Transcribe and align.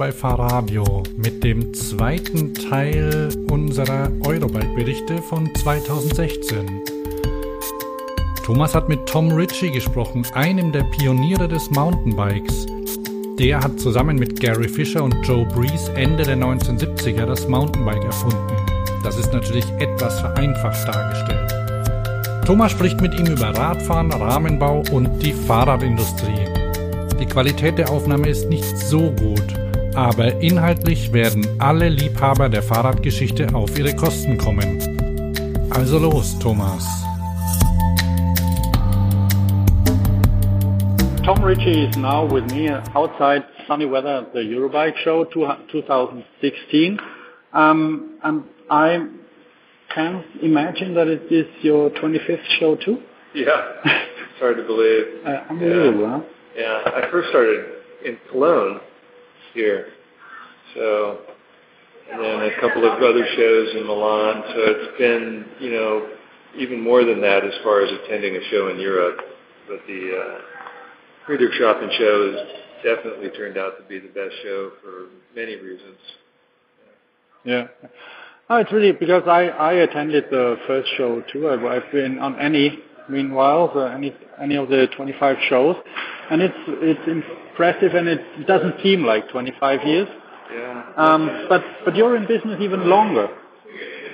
bei 0.00 0.12
Fahrradio 0.12 1.02
mit 1.18 1.44
dem 1.44 1.74
zweiten 1.74 2.54
Teil 2.54 3.28
unserer 3.50 4.10
Eurobike-Berichte 4.24 5.18
von 5.18 5.54
2016. 5.54 6.66
Thomas 8.42 8.74
hat 8.74 8.88
mit 8.88 9.04
Tom 9.04 9.30
Ritchie 9.30 9.70
gesprochen, 9.70 10.26
einem 10.32 10.72
der 10.72 10.84
Pioniere 10.84 11.46
des 11.48 11.70
Mountainbikes. 11.72 12.64
Der 13.38 13.60
hat 13.60 13.78
zusammen 13.78 14.16
mit 14.16 14.40
Gary 14.40 14.70
Fisher 14.70 15.04
und 15.04 15.14
Joe 15.22 15.44
Breeze 15.44 15.92
Ende 15.92 16.22
der 16.22 16.38
1970er 16.38 17.26
das 17.26 17.46
Mountainbike 17.46 18.04
erfunden. 18.04 18.56
Das 19.02 19.18
ist 19.18 19.34
natürlich 19.34 19.66
etwas 19.80 20.18
vereinfacht 20.18 20.88
dargestellt. 20.88 22.46
Thomas 22.46 22.72
spricht 22.72 23.02
mit 23.02 23.12
ihm 23.20 23.26
über 23.26 23.50
Radfahren, 23.50 24.10
Rahmenbau 24.10 24.82
und 24.92 25.18
die 25.18 25.34
Fahrradindustrie. 25.34 26.48
Die 27.20 27.26
Qualität 27.26 27.76
der 27.76 27.90
Aufnahme 27.90 28.30
ist 28.30 28.48
nicht 28.48 28.78
so 28.78 29.10
gut, 29.10 29.59
aber 29.94 30.40
inhaltlich 30.40 31.12
werden 31.12 31.46
alle 31.58 31.88
Liebhaber 31.88 32.48
der 32.48 32.62
Fahrradgeschichte 32.62 33.48
auf 33.54 33.78
ihre 33.78 33.94
Kosten 33.94 34.38
kommen. 34.38 34.78
Also 35.70 35.98
los, 35.98 36.38
Thomas. 36.38 36.86
Tom 41.24 41.44
Ritchie 41.44 41.88
is 41.88 41.96
now 41.96 42.24
with 42.24 42.44
me 42.52 42.70
outside 42.94 43.44
sunny 43.66 43.86
weather 43.86 44.18
at 44.18 44.32
the 44.32 44.40
Eurobike 44.40 44.96
show 45.04 45.24
2016. 45.24 46.98
Um, 47.52 48.18
and 48.22 48.44
I 48.70 49.06
can 49.94 50.24
imagine 50.42 50.94
that 50.94 51.08
it 51.08 51.30
is 51.30 51.46
your 51.62 51.90
25th 51.90 52.44
show 52.58 52.76
too? 52.76 52.98
Yeah, 53.34 53.50
it's 53.84 54.40
hard 54.40 54.56
to 54.56 54.64
believe. 54.64 55.24
Uh, 55.24 55.44
unbelievable, 55.50 56.00
yeah. 56.00 56.18
huh? 56.18 56.22
Yeah, 56.56 57.04
I 57.06 57.10
first 57.10 57.28
started 57.30 57.64
in 58.04 58.18
Cologne 58.30 58.80
here, 59.54 59.88
so 60.74 61.20
and 62.12 62.20
then 62.20 62.40
a 62.42 62.60
couple 62.60 62.84
of 62.84 62.98
other 63.02 63.24
shows 63.36 63.68
in 63.76 63.86
Milan. 63.86 64.42
So 64.48 64.58
it's 64.66 64.98
been, 64.98 65.44
you 65.60 65.70
know, 65.70 66.08
even 66.56 66.80
more 66.80 67.04
than 67.04 67.20
that 67.20 67.44
as 67.44 67.54
far 67.62 67.82
as 67.82 67.90
attending 68.02 68.36
a 68.36 68.50
show 68.50 68.68
in 68.68 68.80
Europe. 68.80 69.18
But 69.68 69.80
the 69.86 70.18
uh, 70.18 70.38
Friedrichshafen 71.28 71.96
show 71.98 72.32
has 72.32 72.46
definitely 72.82 73.30
turned 73.30 73.56
out 73.56 73.78
to 73.78 73.84
be 73.84 74.00
the 74.00 74.08
best 74.08 74.34
show 74.42 74.72
for 74.82 75.06
many 75.36 75.56
reasons. 75.56 75.98
Yeah. 77.44 77.68
Oh, 78.48 78.56
it's 78.56 78.72
really 78.72 78.92
because 78.92 79.22
I, 79.26 79.44
I 79.46 79.72
attended 79.74 80.24
the 80.30 80.56
first 80.66 80.88
show 80.96 81.22
too. 81.32 81.48
I've, 81.48 81.64
I've 81.64 81.92
been 81.92 82.18
on 82.18 82.38
any, 82.40 82.80
meanwhile, 83.10 83.72
the, 83.74 83.92
any 83.92 84.14
any 84.40 84.56
of 84.56 84.68
the 84.68 84.88
25 84.96 85.36
shows, 85.48 85.76
and 86.30 86.40
it's 86.42 86.54
it's 86.66 87.08
impressive, 87.08 87.94
and 87.94 88.08
it 88.08 88.46
doesn't 88.46 88.74
seem 88.82 89.04
like 89.04 89.28
25 89.30 89.84
years. 89.84 90.08
Yeah. 90.52 90.92
Um, 90.96 91.46
but 91.48 91.62
but 91.84 91.96
you're 91.96 92.16
in 92.16 92.26
business 92.26 92.58
even 92.60 92.88
longer. 92.88 93.28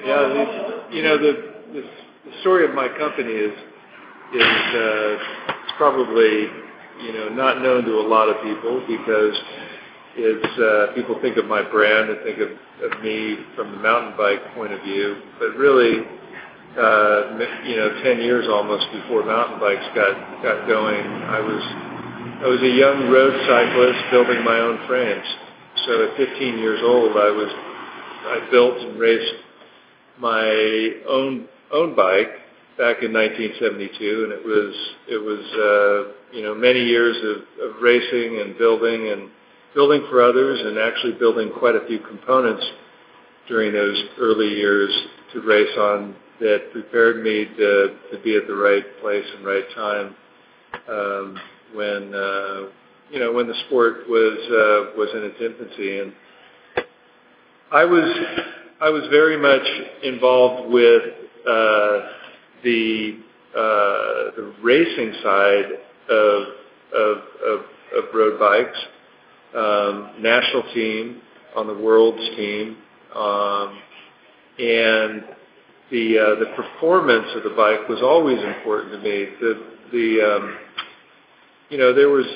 Yeah, 0.04 0.28
the, 0.28 0.96
you 0.96 1.02
know 1.02 1.18
the, 1.18 1.32
the 1.72 1.82
the 2.26 2.40
story 2.40 2.64
of 2.64 2.74
my 2.74 2.88
company 2.88 3.32
is 3.32 3.52
is 4.34 4.42
uh, 4.42 5.18
it's 5.64 5.72
probably 5.76 6.48
you 7.04 7.12
know 7.12 7.28
not 7.30 7.62
known 7.62 7.84
to 7.84 7.92
a 8.00 8.06
lot 8.06 8.28
of 8.28 8.42
people 8.42 8.80
because 8.86 9.34
it's 10.16 10.58
uh, 10.58 10.94
people 10.94 11.18
think 11.20 11.36
of 11.36 11.44
my 11.44 11.62
brand 11.62 12.10
and 12.10 12.18
think 12.24 12.38
of, 12.38 12.48
of 12.90 13.02
me 13.02 13.36
from 13.54 13.72
the 13.72 13.78
mountain 13.78 14.16
bike 14.16 14.40
point 14.54 14.72
of 14.72 14.80
view, 14.82 15.16
but 15.38 15.54
really, 15.56 16.04
uh, 16.76 17.38
you 17.64 17.76
know, 17.76 18.02
10 18.04 18.20
years 18.20 18.46
almost 18.48 18.86
before 18.92 19.24
mountain 19.24 19.58
bikes 19.58 19.84
got 19.94 20.12
got 20.42 20.68
going, 20.68 21.00
I 21.00 21.40
was 21.40 21.62
I 22.44 22.46
was 22.48 22.60
a 22.60 22.68
young 22.68 23.08
road 23.08 23.32
cyclist 23.48 24.10
building 24.10 24.44
my 24.44 24.60
own 24.60 24.86
frames. 24.86 25.24
So 25.86 26.04
at 26.04 26.16
15 26.16 26.58
years 26.58 26.80
old, 26.84 27.16
I 27.16 27.30
was 27.32 27.48
I 27.48 28.48
built 28.50 28.76
and 28.78 28.98
raced 28.98 29.40
my 30.18 31.00
own 31.08 31.48
own 31.72 31.96
bike 31.96 32.44
back 32.76 33.00
in 33.00 33.12
1972, 33.12 34.24
and 34.24 34.32
it 34.32 34.44
was 34.44 34.74
it 35.08 35.16
was 35.16 35.44
uh, 35.56 36.12
you 36.36 36.42
know 36.42 36.54
many 36.54 36.84
years 36.84 37.16
of, 37.24 37.70
of 37.70 37.82
racing 37.82 38.40
and 38.44 38.58
building 38.58 39.08
and 39.08 39.30
building 39.74 40.04
for 40.10 40.22
others 40.22 40.60
and 40.60 40.78
actually 40.78 41.12
building 41.12 41.50
quite 41.58 41.74
a 41.74 41.86
few 41.86 42.00
components 42.00 42.64
during 43.48 43.72
those 43.72 43.96
early 44.18 44.48
years 44.48 44.90
to 45.32 45.40
race 45.40 45.76
on 45.78 46.14
that 46.40 46.72
prepared 46.72 47.22
me 47.22 47.44
to, 47.44 47.96
to 48.12 48.18
be 48.22 48.36
at 48.36 48.46
the 48.46 48.54
right 48.54 48.84
place 49.00 49.24
and 49.36 49.46
right 49.46 49.64
time 49.74 50.16
um, 50.88 51.38
when 51.74 52.14
uh, 52.14 52.68
you 53.10 53.18
know 53.18 53.32
when 53.32 53.46
the 53.46 53.54
sport 53.66 54.08
was 54.08 54.38
uh, 54.46 54.98
was 54.98 55.08
in 55.14 55.22
its 55.24 55.36
infancy. 55.40 56.00
And 56.00 56.12
I 57.72 57.84
was 57.84 58.16
I 58.80 58.90
was 58.90 59.04
very 59.10 59.36
much 59.36 59.66
involved 60.02 60.70
with 60.72 61.02
uh, 61.48 62.00
the 62.62 63.18
uh, 63.56 64.36
the 64.36 64.54
racing 64.62 65.14
side 65.22 65.64
of 66.10 66.42
of, 66.94 67.16
of, 67.46 67.60
of 67.96 68.14
road 68.14 68.38
bikes. 68.38 68.78
Um, 69.54 70.10
national 70.20 70.64
team, 70.74 71.22
on 71.56 71.66
the 71.66 71.72
world's 71.72 72.36
team, 72.36 72.76
um, 73.14 73.78
and 74.58 75.24
the 75.90 76.18
uh, 76.18 76.34
the 76.40 76.46
performance 76.56 77.28
of 77.36 77.42
the 77.42 77.54
bike 77.56 77.88
was 77.88 78.00
always 78.02 78.38
important 78.38 78.92
to 78.92 78.98
me. 78.98 79.26
The 79.40 79.62
the 79.92 80.36
um, 80.36 80.58
you 81.70 81.78
know 81.78 81.94
there 81.94 82.08
was 82.08 82.26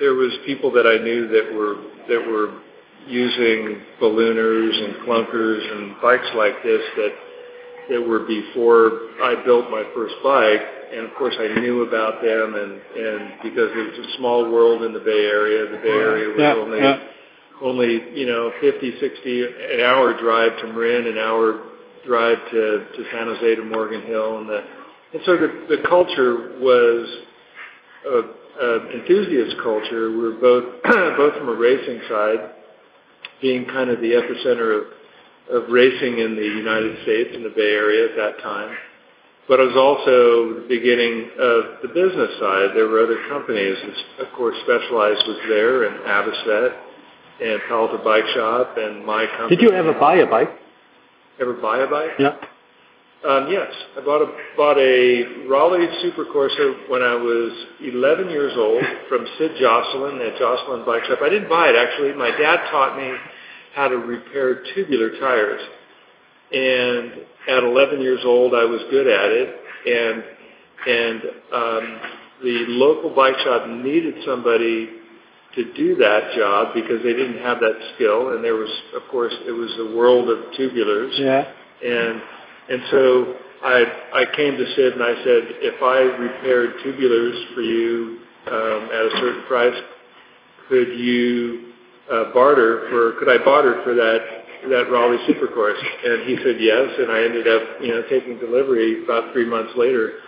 there 0.00 0.14
was 0.14 0.32
people 0.46 0.70
that 0.72 0.86
I 0.86 1.02
knew 1.02 1.28
that 1.28 1.54
were 1.54 1.76
that 2.08 2.26
were 2.26 2.60
using 3.06 3.80
ballooners 4.00 4.76
and 4.84 5.06
clunkers 5.06 5.72
and 5.72 6.00
bikes 6.02 6.28
like 6.36 6.62
this 6.62 6.82
that 6.96 7.12
that 7.90 8.00
were 8.06 8.20
before 8.20 9.08
I 9.22 9.42
built 9.44 9.70
my 9.70 9.84
first 9.94 10.14
bike 10.22 10.62
and 10.92 11.06
of 11.06 11.14
course 11.14 11.34
I 11.38 11.60
knew 11.60 11.82
about 11.82 12.22
them, 12.22 12.54
and 12.54 12.72
and 12.72 13.42
because 13.42 13.70
it 13.72 13.98
was 13.98 14.06
a 14.06 14.16
small 14.18 14.50
world 14.50 14.82
in 14.82 14.92
the 14.92 15.00
Bay 15.00 15.26
Area, 15.26 15.70
the 15.70 15.78
Bay 15.78 15.88
Area 15.88 16.28
was 16.28 16.36
yeah, 16.38 16.54
only 16.54 16.78
yeah. 16.78 16.98
only 17.62 18.18
you 18.18 18.26
know 18.26 18.52
50, 18.60 18.98
60 19.00 19.42
an 19.74 19.80
hour 19.80 20.18
drive 20.18 20.58
to 20.60 20.66
Marin, 20.66 21.06
an 21.06 21.18
hour 21.18 21.62
drive 22.06 22.38
to 22.50 22.86
to 22.96 23.04
San 23.12 23.26
Jose 23.26 23.54
to 23.56 23.64
Morgan 23.64 24.02
Hill, 24.02 24.38
and 24.38 24.48
the 24.48 24.62
and 25.12 25.22
so 25.24 25.36
the 25.36 25.76
the 25.76 25.82
culture 25.88 26.58
was 26.60 27.08
a, 28.06 28.64
a 28.64 28.90
enthusiast 29.00 29.56
culture. 29.62 30.10
We 30.10 30.18
were 30.18 30.40
both 30.40 30.82
both 30.84 31.34
from 31.38 31.48
a 31.48 31.54
racing 31.54 32.00
side, 32.08 32.50
being 33.40 33.66
kind 33.66 33.90
of 33.90 34.00
the 34.00 34.12
epicenter 34.12 34.80
of 34.80 34.84
of 35.50 35.68
racing 35.70 36.18
in 36.18 36.36
the 36.36 36.42
United 36.42 37.02
States 37.02 37.30
in 37.34 37.42
the 37.42 37.50
Bay 37.50 37.72
Area 37.72 38.08
at 38.10 38.16
that 38.16 38.42
time 38.42 38.76
but 39.50 39.58
it 39.58 39.66
was 39.66 39.74
also 39.74 40.62
the 40.62 40.68
beginning 40.70 41.26
of 41.34 41.82
the 41.82 41.88
business 41.90 42.30
side. 42.38 42.70
There 42.70 42.86
were 42.86 43.02
other 43.02 43.18
companies. 43.28 43.74
Of 44.22 44.30
course, 44.36 44.54
Specialized 44.62 45.26
was 45.26 45.40
there, 45.48 45.90
and 45.90 45.98
Avocet, 46.06 46.70
and 47.42 47.60
Palo 47.66 47.98
Bike 48.04 48.30
Shop, 48.32 48.78
and 48.78 49.04
my 49.04 49.26
company. 49.26 49.56
Did 49.56 49.62
you 49.62 49.72
ever 49.72 49.92
buy 49.92 50.22
a 50.22 50.26
bike? 50.26 50.54
Ever 51.40 51.54
buy 51.54 51.78
a 51.78 51.86
bike? 51.86 52.10
Yeah. 52.18 52.36
Um, 53.26 53.48
yes, 53.50 53.70
I 53.98 54.04
bought 54.04 54.22
a 54.22 54.32
bought 54.56 54.78
a 54.78 55.46
Raleigh 55.46 55.86
Supercorsa 56.02 56.88
when 56.88 57.02
I 57.02 57.14
was 57.14 57.52
11 57.82 58.30
years 58.30 58.52
old 58.56 58.82
from 59.08 59.26
Sid 59.38 59.52
Jocelyn 59.60 60.20
at 60.22 60.38
Jocelyn 60.38 60.86
Bike 60.86 61.04
Shop. 61.04 61.18
I 61.22 61.28
didn't 61.28 61.48
buy 61.48 61.68
it 61.68 61.76
actually. 61.76 62.14
My 62.14 62.30
dad 62.30 62.70
taught 62.70 62.96
me 62.96 63.12
how 63.74 63.88
to 63.88 63.96
repair 63.96 64.62
tubular 64.74 65.18
tires, 65.20 65.60
and 66.52 67.12
at 67.48 67.62
11 67.62 68.00
years 68.00 68.20
old, 68.24 68.54
I 68.54 68.64
was 68.64 68.80
good 68.90 69.06
at 69.06 69.30
it, 69.30 69.56
and 69.86 70.24
and 70.86 71.22
um, 71.52 72.00
the 72.42 72.64
local 72.68 73.10
bike 73.14 73.36
shop 73.44 73.68
needed 73.68 74.14
somebody 74.26 74.99
to 75.54 75.72
do 75.74 75.96
that 75.96 76.32
job 76.36 76.74
because 76.74 77.02
they 77.02 77.12
didn't 77.12 77.38
have 77.42 77.58
that 77.60 77.74
skill, 77.94 78.34
and 78.34 78.44
there 78.44 78.54
was, 78.54 78.70
of 78.94 79.02
course, 79.10 79.34
it 79.46 79.52
was 79.52 79.70
the 79.78 79.96
world 79.96 80.28
of 80.30 80.38
tubulars, 80.58 81.18
Yeah. 81.18 81.44
and 81.84 82.22
and 82.68 82.82
so 82.90 83.34
I 83.64 83.84
I 84.14 84.24
came 84.36 84.56
to 84.56 84.66
Sid 84.74 84.92
and 84.94 85.02
I 85.02 85.14
said, 85.24 85.42
if 85.60 85.82
I 85.82 85.98
repaired 86.16 86.74
tubulars 86.84 87.54
for 87.54 87.62
you 87.62 88.20
um, 88.46 88.88
at 88.94 89.04
a 89.06 89.10
certain 89.20 89.42
price, 89.48 89.74
could 90.68 90.88
you 90.98 91.72
uh, 92.10 92.32
barter 92.32 92.88
for 92.90 93.12
could 93.18 93.28
I 93.28 93.44
barter 93.44 93.82
for 93.82 93.94
that 93.94 94.18
that 94.70 94.90
Raleigh 94.90 95.18
Supercourse? 95.28 95.80
And 96.04 96.28
he 96.28 96.36
said 96.44 96.56
yes, 96.60 96.88
and 96.98 97.10
I 97.10 97.24
ended 97.24 97.48
up 97.48 97.62
you 97.82 97.88
know 97.88 98.02
taking 98.08 98.38
delivery 98.38 99.02
about 99.04 99.32
three 99.32 99.46
months 99.46 99.72
later. 99.76 100.20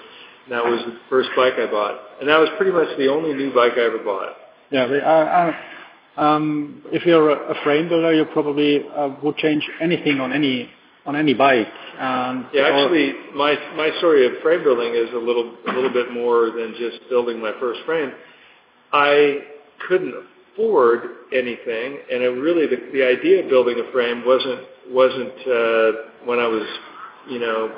And 0.45 0.53
that 0.53 0.65
was 0.65 0.83
the 0.85 0.99
first 1.09 1.31
bike 1.37 1.55
I 1.55 1.71
bought, 1.71 2.01
and 2.19 2.29
that 2.29 2.39
was 2.41 2.49
pretty 2.57 2.73
much 2.73 2.89
the 2.99 3.07
only 3.07 3.33
new 3.33 3.55
bike 3.55 3.75
I 3.77 3.83
ever 3.87 3.99
bought. 4.03 4.35
Yeah. 4.73 5.53
Um, 6.17 6.83
if 6.93 7.07
you're 7.07 7.31
a, 7.31 7.53
a 7.53 7.63
frame 7.63 7.89
builder, 7.89 8.13
you 8.13 8.27
probably 8.27 8.81
uh, 8.95 9.15
would 9.23 9.37
change 9.37 9.69
anything 9.81 10.21
on 10.21 10.33
any 10.33 10.69
on 11.07 11.17
any 11.17 11.35
bike. 11.35 11.69
And 11.99 12.47
Yeah, 12.53 12.65
actually, 12.65 13.15
my 13.35 13.57
my 13.77 13.91
story 13.99 14.27
of 14.27 14.33
frame 14.43 14.63
building 14.63 14.95
is 14.95 15.13
a 15.15 15.19
little 15.19 15.55
a 15.69 15.73
little 15.73 15.93
bit 15.93 16.13
more 16.13 16.51
than 16.51 16.75
just 16.79 17.09
building 17.09 17.41
my 17.41 17.53
first 17.59 17.81
frame. 17.87 18.13
I 18.93 19.39
couldn't 19.89 20.15
afford 20.53 21.03
anything, 21.33 21.99
and 22.11 22.23
it 22.23 22.29
really 22.29 22.67
the, 22.67 22.77
the 22.93 23.07
idea 23.07 23.43
of 23.43 23.49
building 23.49 23.81
a 23.81 23.91
frame 23.91 24.23
wasn't 24.27 24.61
wasn't 24.91 25.39
uh, 25.47 25.93
when 26.27 26.39
I 26.39 26.47
was 26.47 26.67
you 27.29 27.39
know 27.39 27.73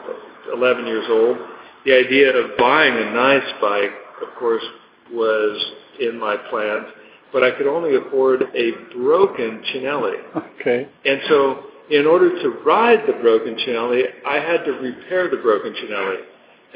11 0.53 0.87
years 0.87 1.07
old. 1.09 1.39
The 1.87 1.95
idea 1.95 2.35
of 2.35 2.57
buying 2.59 2.95
a 2.95 3.13
nice 3.13 3.53
bike, 3.61 3.93
of 4.23 4.35
course, 4.39 4.65
was 5.13 5.73
in 6.01 6.19
my 6.19 6.37
plans, 6.51 6.87
but 7.33 7.43
I 7.43 7.51
could 7.51 7.67
only 7.67 7.97
afford 7.97 8.43
a 8.43 8.71
broken 8.97 9.63
Cinelli. 9.75 10.17
Okay. 10.61 10.89
And 11.05 11.21
so, 11.29 11.65
in 11.91 12.07
order 12.07 12.31
to 12.43 12.49
ride 12.65 13.01
the 13.07 13.15
broken 13.15 13.57
Cinelli, 13.57 14.05
I 14.27 14.37
had 14.37 14.65
to 14.65 14.73
repair 14.73 15.29
the 15.29 15.39
broken 15.39 15.75
Cinelli. 15.75 16.21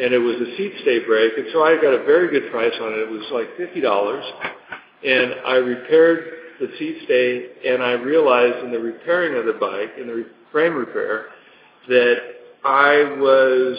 And 0.00 0.14
it 0.14 0.18
was 0.18 0.36
a 0.36 0.56
seat 0.56 0.72
stay 0.82 1.04
brake, 1.04 1.32
and 1.36 1.46
so 1.52 1.64
I 1.64 1.74
got 1.74 1.92
a 1.92 2.04
very 2.04 2.30
good 2.30 2.52
price 2.52 2.74
on 2.80 2.92
it. 2.92 2.98
It 2.98 3.10
was 3.10 3.26
like 3.32 3.56
fifty 3.56 3.80
dollars, 3.80 4.24
and 5.04 5.34
I 5.44 5.56
repaired 5.56 6.24
the 6.60 6.68
seat 6.78 7.02
stay, 7.04 7.68
and 7.68 7.82
I 7.82 7.92
realized 7.92 8.64
in 8.64 8.70
the 8.70 8.78
repairing 8.78 9.36
of 9.36 9.46
the 9.46 9.58
bike, 9.58 9.90
in 10.00 10.06
the 10.06 10.26
frame 10.52 10.74
repair, 10.74 11.26
that 11.88 12.16
I 12.64 13.16
was 13.18 13.76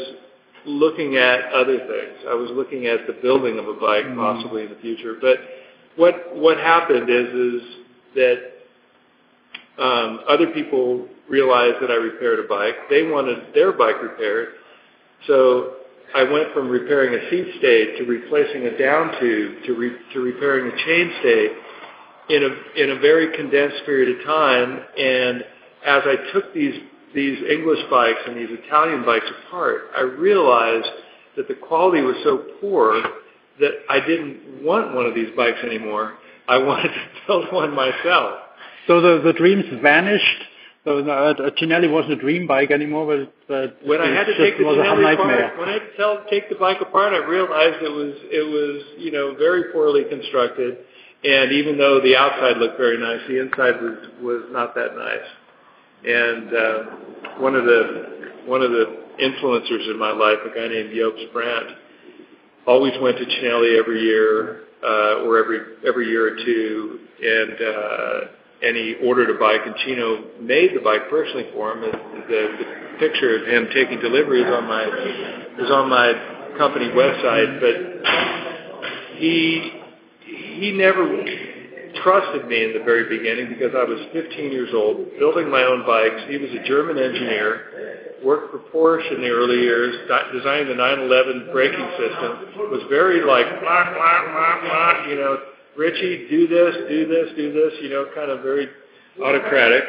looking 0.66 1.18
at 1.18 1.52
other 1.54 1.78
things. 1.78 2.18
I 2.28 2.34
was 2.34 2.50
looking 2.52 2.88
at 2.88 3.08
the 3.08 3.14
building 3.22 3.60
of 3.60 3.68
a 3.68 3.74
bike 3.74 4.06
mm. 4.06 4.16
possibly 4.16 4.64
in 4.64 4.70
the 4.70 4.80
future. 4.82 5.16
But 5.20 5.38
what 5.96 6.36
what 6.36 6.58
happened 6.58 7.10
is 7.10 7.28
is 7.28 7.62
that 8.16 9.84
um, 9.84 10.22
other 10.28 10.48
people 10.48 11.08
realized 11.30 11.78
that 11.82 11.92
I 11.92 11.96
repaired 11.96 12.40
a 12.40 12.48
bike. 12.48 12.76
They 12.90 13.04
wanted 13.04 13.54
their 13.54 13.72
bike 13.72 14.02
repaired, 14.02 14.50
so 15.28 15.76
I 16.16 16.24
went 16.24 16.54
from 16.54 16.70
repairing 16.70 17.14
a 17.14 17.30
seat 17.30 17.56
stay 17.60 17.98
to 17.98 18.06
replacing 18.06 18.66
a 18.66 18.78
down 18.78 19.20
tube 19.20 19.64
to 19.66 19.74
re, 19.76 19.92
to 20.14 20.20
repairing 20.20 20.72
a 20.72 20.78
chain 20.86 21.14
stay 21.20 21.48
in 22.36 22.44
a 22.44 22.82
in 22.84 22.90
a 22.92 23.00
very 23.00 23.36
condensed 23.36 23.86
period 23.86 24.20
of 24.20 24.26
time. 24.26 24.80
And 24.98 25.44
as 25.86 26.02
I 26.06 26.16
took 26.34 26.54
these 26.54 26.76
these 27.14 27.38
English 27.50 27.80
bikes 27.90 28.20
and 28.28 28.38
these 28.38 28.50
Italian 28.64 29.04
bikes 29.06 29.26
apart, 29.48 29.90
I 29.96 30.02
realized 30.02 30.90
that 31.36 31.48
the 31.48 31.56
quality 31.56 32.02
was 32.02 32.16
so 32.24 32.46
poor 32.62 33.02
that 33.60 33.72
I 33.90 34.00
didn't 34.00 34.64
want 34.64 34.96
one 34.96 35.06
of 35.06 35.16
these 35.16 35.30
bikes 35.36 35.60
anymore. 35.64 36.16
I 36.48 36.58
wanted 36.64 36.90
to 36.90 37.02
build 37.28 37.52
one 37.52 37.74
myself. 37.74 38.40
So 38.88 39.02
the, 39.02 39.22
the 39.24 39.34
dreams 39.34 39.66
vanished. 39.82 40.44
So 40.86 41.00
uh, 41.00 41.34
Cinelli 41.62 41.92
wasn't 41.92 42.14
a 42.14 42.16
dream 42.16 42.48
bike 42.48 42.72
anymore, 42.72 43.06
but, 43.06 43.34
but 43.48 43.88
when 43.88 44.02
I 44.02 44.08
had 44.08 44.26
to 44.26 44.38
take 44.38 44.58
the 44.58 44.64
Cinelli 44.64 45.14
apart, 45.14 45.60
when 45.60 45.70
I 45.70 45.74
had 45.74 45.80
to 45.80 45.98
tell, 45.98 46.24
take 46.30 46.50
the 46.50 46.56
bike 46.56 46.80
apart, 46.82 47.14
I 47.14 47.18
realized 47.18 47.84
it 47.84 47.92
was 47.92 48.16
it 48.32 48.48
was 48.48 48.82
you 48.98 49.12
know 49.12 49.36
very 49.36 49.74
poorly 49.74 50.06
constructed, 50.10 50.78
and 51.24 51.52
even 51.52 51.78
though 51.78 52.00
the 52.00 52.16
outside 52.16 52.58
looked 52.58 52.78
very 52.78 52.98
nice, 52.98 53.20
the 53.28 53.42
inside 53.42 53.82
was 53.82 53.98
was 54.22 54.44
not 54.52 54.74
that 54.76 54.96
nice. 54.96 55.28
And 56.06 56.54
uh, 56.54 56.84
one 57.40 57.56
of 57.56 57.66
the 57.66 58.44
one 58.46 58.62
of 58.62 58.72
the 58.72 58.98
influencers 59.22 59.92
in 59.92 60.00
my 60.00 60.12
life, 60.12 60.38
a 60.46 60.56
guy 60.56 60.68
named 60.68 60.92
Jobst 60.92 61.32
Brandt, 61.34 61.78
always 62.66 62.94
went 63.02 63.18
to 63.18 63.26
Cinelli 63.26 63.78
every 63.78 64.02
year 64.02 64.64
uh, 64.84 65.26
or 65.26 65.38
every 65.38 65.60
every 65.86 66.08
year 66.08 66.34
or 66.34 66.46
two, 66.46 67.00
and 67.22 67.54
uh, 67.54 68.20
and 68.62 68.76
he 68.76 68.96
ordered 69.04 69.30
a 69.30 69.40
bike, 69.40 69.62
and 69.66 69.76
Cino 69.86 70.24
made 70.42 70.76
the 70.76 70.82
bike 70.82 71.10
personally 71.10 71.48
for 71.54 71.72
him. 71.72 71.84
And 71.84 71.94
the, 71.94 72.58
the 72.58 73.00
picture 73.00 73.36
of 73.38 73.48
him 73.48 73.68
taking 73.74 74.00
delivery 74.00 74.42
is 74.42 74.54
on 74.54 74.68
my 74.68 74.84
is 74.84 75.72
on 75.72 75.90
my 75.90 76.56
company 76.58 76.90
website, 76.90 77.60
but 77.60 79.18
he 79.18 79.72
he 80.26 80.72
never 80.72 81.04
trusted 82.04 82.48
me 82.48 82.64
in 82.64 82.74
the 82.74 82.84
very 82.84 83.08
beginning 83.08 83.50
because 83.50 83.76
I 83.76 83.84
was 83.84 84.00
15 84.14 84.52
years 84.52 84.70
old, 84.74 85.08
building 85.20 85.50
my 85.50 85.64
own 85.64 85.86
bikes. 85.86 86.24
He 86.28 86.38
was 86.38 86.52
a 86.52 86.64
German 86.68 86.98
engineer, 86.98 88.20
worked 88.24 88.52
for 88.52 88.60
Porsche 88.72 89.16
in 89.16 89.22
the 89.22 89.30
early 89.30 89.62
years, 89.62 89.96
designed 90.34 90.70
the 90.70 90.76
911 90.76 91.50
braking 91.52 91.90
system, 91.98 92.72
was 92.72 92.84
very 92.90 93.24
like, 93.24 93.48
blah, 93.62 93.94
blah, 93.94 94.20
blah, 94.32 94.56
blah, 94.62 95.08
you 95.08 95.16
know, 95.16 95.38
Ritchey, 95.78 96.28
do 96.30 96.48
this, 96.48 96.76
do 96.90 97.08
this, 97.08 97.28
do 97.38 97.54
this, 97.54 97.74
you 97.82 97.90
know, 97.90 98.08
kind 98.14 98.30
of 98.30 98.44
very 98.44 98.68
autocratic. 99.24 99.84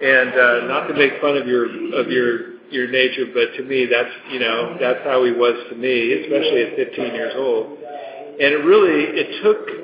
And 0.00 0.32
uh, 0.32 0.66
not 0.66 0.86
to 0.88 0.94
make 0.94 1.20
fun 1.20 1.36
of 1.36 1.46
your 1.46 1.68
of 1.94 2.08
your 2.08 2.60
your 2.72 2.88
nature, 2.88 3.26
but 3.34 3.56
to 3.56 3.64
me, 3.64 3.84
that's 3.84 4.10
you 4.30 4.40
know 4.40 4.76
that's 4.80 5.04
how 5.04 5.24
he 5.24 5.32
was 5.32 5.56
to 5.68 5.76
me, 5.76 6.24
especially 6.24 6.62
at 6.62 6.76
15 6.76 7.14
years 7.14 7.34
old. 7.36 7.76
And 8.40 8.56
it 8.56 8.64
really 8.64 9.12
it 9.12 9.42
took 9.44 9.79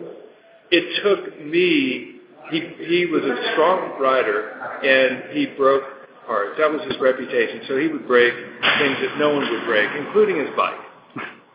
it 0.71 1.03
took 1.03 1.41
me. 1.45 2.13
He 2.51 2.61
he 2.87 3.07
was 3.07 3.25
a 3.25 3.53
strong 3.53 4.01
rider, 4.01 4.51
and 4.83 5.37
he 5.37 5.47
broke 5.57 5.83
parts. 6.27 6.53
That 6.59 6.71
was 6.71 6.83
his 6.87 7.01
reputation. 7.01 7.63
So 7.67 7.77
he 7.79 7.89
would 7.89 8.07
break 8.07 8.35
things 8.79 8.99
that 9.03 9.19
no 9.19 9.35
one 9.35 9.51
would 9.51 9.65
break, 9.67 9.91
including 9.99 10.39
his 10.39 10.51
bike. 10.57 10.79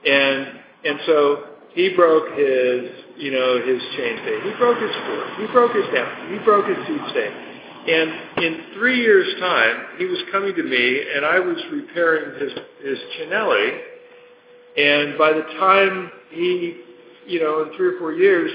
And 0.06 0.60
and 0.84 1.00
so 1.06 1.44
he 1.74 1.96
broke 1.96 2.36
his 2.36 2.92
you 3.18 3.32
know 3.32 3.60
his 3.64 3.80
chain 3.96 4.20
stay. 4.24 4.40
He 4.44 4.52
broke 4.58 4.80
his 4.80 4.92
fork. 5.08 5.28
He 5.40 5.48
broke 5.54 5.72
his 5.76 5.88
down. 5.94 6.32
He 6.32 6.40
broke 6.44 6.68
his 6.68 6.80
seat 6.88 7.02
stay. 7.12 7.32
And 7.82 8.44
in 8.44 8.62
three 8.76 9.02
years' 9.02 9.40
time, 9.40 9.98
he 9.98 10.06
was 10.06 10.20
coming 10.32 10.54
to 10.54 10.64
me, 10.64 11.04
and 11.16 11.26
I 11.26 11.40
was 11.40 11.58
repairing 11.72 12.40
his 12.40 12.52
his 12.84 12.98
Cinelli. 13.18 13.80
And 14.78 15.18
by 15.18 15.34
the 15.34 15.44
time 15.60 16.12
he, 16.30 16.82
you 17.28 17.42
know, 17.42 17.64
in 17.64 17.76
three 17.76 17.96
or 17.96 18.00
four 18.00 18.14
years, 18.14 18.52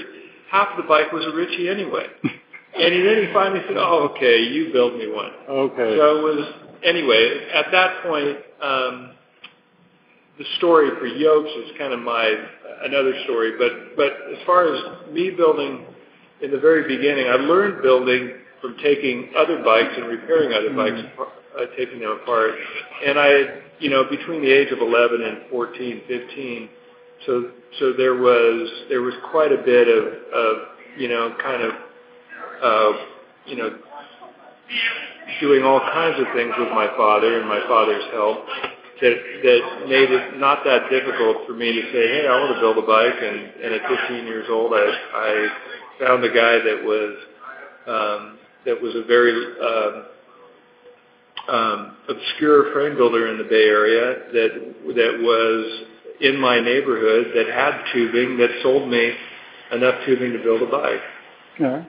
half 0.51 0.69
of 0.71 0.77
the 0.77 0.87
bike 0.87 1.11
was 1.11 1.25
a 1.25 1.35
Ritchey 1.35 1.69
anyway. 1.69 2.05
and 2.23 2.93
he, 2.93 3.01
then 3.01 3.27
he 3.27 3.33
finally 3.33 3.61
said, 3.67 3.77
"Oh, 3.77 4.11
okay, 4.15 4.43
you 4.43 4.71
build 4.71 4.97
me 4.97 5.11
one." 5.11 5.31
Okay. 5.49 5.97
So 5.97 6.17
it 6.17 6.23
was 6.23 6.53
anyway. 6.83 7.47
At 7.53 7.71
that 7.71 8.03
point, 8.03 8.37
um, 8.61 9.11
the 10.37 10.45
story 10.57 10.89
for 10.99 11.07
Jobst 11.07 11.65
is 11.65 11.77
kind 11.77 11.93
of 11.93 11.99
my 11.99 12.35
another 12.83 13.13
story. 13.23 13.53
But 13.57 13.95
but 13.95 14.13
as 14.31 14.45
far 14.45 14.73
as 14.73 15.11
me 15.11 15.31
building 15.31 15.85
in 16.41 16.51
the 16.51 16.59
very 16.59 16.87
beginning, 16.87 17.27
I 17.27 17.35
learned 17.35 17.81
building 17.81 18.33
from 18.61 18.75
taking 18.83 19.31
other 19.37 19.63
bikes 19.63 19.93
and 19.95 20.07
repairing 20.07 20.53
other 20.53 20.69
mm-hmm. 20.69 21.17
bikes, 21.17 21.29
uh, 21.59 21.65
taking 21.77 21.99
them 21.99 22.19
apart. 22.21 22.51
And 23.05 23.19
I, 23.19 23.61
you 23.79 23.89
know, 23.89 24.03
between 24.09 24.41
the 24.41 24.51
age 24.51 24.71
of 24.71 24.79
11 24.79 25.21
and 25.21 25.49
14, 25.49 26.01
15, 26.07 26.69
so 27.25 27.51
so 27.79 27.93
there 27.93 28.15
was 28.15 28.69
there 28.89 29.01
was 29.01 29.13
quite 29.31 29.51
a 29.51 29.57
bit 29.57 29.87
of, 29.87 30.57
you 30.97 31.07
know 31.07 31.35
kind 31.41 31.61
of 31.63 31.71
uh, 32.63 32.91
you 33.45 33.55
know 33.55 33.77
doing 35.41 35.63
all 35.63 35.79
kinds 35.79 36.19
of 36.19 36.25
things 36.33 36.53
with 36.57 36.69
my 36.69 36.87
father 36.97 37.39
and 37.39 37.47
my 37.47 37.61
father's 37.67 38.03
help 38.13 38.39
that 39.01 39.15
that 39.43 39.61
made 39.87 40.09
it 40.09 40.39
not 40.39 40.63
that 40.65 40.89
difficult 40.89 41.45
for 41.45 41.53
me 41.53 41.71
to 41.73 41.81
say, 41.93 42.03
hey, 42.07 42.27
I 42.27 42.33
want 42.39 42.55
to 42.55 42.61
build 42.61 42.77
a 42.77 42.87
bike. 42.87 43.19
And, 43.21 43.37
and 43.61 43.73
at 43.75 44.07
15 44.07 44.25
years 44.25 44.47
old, 44.49 44.73
I, 44.73 44.85
I 45.13 45.47
found 45.99 46.23
a 46.23 46.29
guy 46.29 46.57
that 46.65 46.81
was 46.83 47.13
um, 47.87 48.39
that 48.65 48.81
was 48.81 48.95
a 48.95 49.03
very 49.05 49.31
um, 49.61 49.95
um, 51.47 51.97
obscure 52.09 52.73
frame 52.73 52.97
builder 52.97 53.27
in 53.27 53.37
the 53.37 53.45
Bay 53.45 53.67
Area 53.69 54.27
that 54.33 54.51
that 54.95 55.13
was 55.21 55.87
in 56.21 56.39
my 56.39 56.59
neighborhood 56.59 57.27
that 57.35 57.47
had 57.47 57.93
tubing 57.93 58.37
that 58.37 58.49
sold 58.63 58.89
me 58.89 59.13
enough 59.71 59.95
tubing 60.05 60.33
to 60.33 60.39
build 60.39 60.61
a 60.61 60.65
bike. 60.65 61.01
Yeah. 61.59 61.83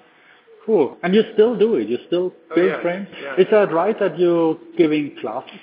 Cool. 0.67 0.99
And 1.03 1.15
you 1.15 1.23
still 1.33 1.59
do 1.59 1.77
it. 1.77 1.89
You 1.89 1.99
still 2.07 2.35
build 2.55 2.59
oh, 2.59 2.77
yeah. 2.77 2.83
frames. 2.83 3.09
Yeah. 3.23 3.37
Is 3.37 3.47
that 3.51 3.73
right 3.73 3.99
that 4.01 4.19
you're 4.19 4.59
giving 4.77 5.17
classes? 5.21 5.61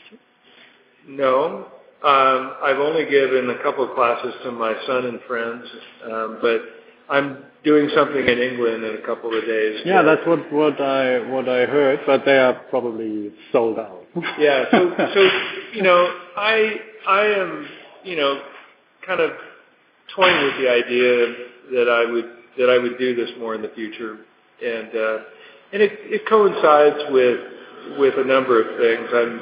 No. 1.07 1.67
Um, 2.03 2.55
I've 2.63 2.79
only 2.79 3.05
given 3.05 3.49
a 3.49 3.61
couple 3.63 3.87
of 3.87 3.95
classes 3.95 4.33
to 4.43 4.51
my 4.51 4.73
son 4.85 5.05
and 5.05 5.19
friends, 5.27 5.65
um, 6.03 6.37
but 6.41 6.61
I'm 7.09 7.37
doing 7.63 7.89
something 7.95 8.27
in 8.27 8.39
England 8.39 8.83
in 8.83 8.95
a 8.95 9.05
couple 9.05 9.35
of 9.35 9.43
days. 9.45 9.81
Yeah, 9.85 10.03
that's 10.03 10.25
what 10.27 10.51
what 10.51 10.79
I 10.79 11.19
what 11.31 11.49
I 11.49 11.65
heard, 11.65 12.01
but 12.05 12.23
they 12.25 12.37
are 12.37 12.53
probably 12.69 13.31
sold 13.51 13.79
out. 13.79 14.03
yeah. 14.39 14.65
So 14.71 14.93
so 15.13 15.29
you 15.73 15.81
know, 15.81 16.13
I 16.37 16.75
I 17.07 17.25
am 17.25 17.67
you 18.03 18.17
know 18.17 18.39
kind 19.05 19.21
of 19.21 19.31
toying 20.15 20.43
with 20.43 20.57
the 20.61 20.69
idea 20.69 21.35
that 21.71 21.89
I 21.89 22.11
would 22.11 22.25
that 22.57 22.69
I 22.69 22.77
would 22.77 22.97
do 22.97 23.15
this 23.15 23.29
more 23.39 23.55
in 23.55 23.61
the 23.61 23.71
future, 23.75 24.17
and 24.63 24.89
uh, 24.89 25.17
and 25.73 25.81
it, 25.81 25.91
it 26.03 26.27
coincides 26.27 27.11
with 27.11 27.39
with 27.97 28.13
a 28.17 28.23
number 28.23 28.61
of 28.61 28.77
things. 28.79 29.09
I'm 29.13 29.41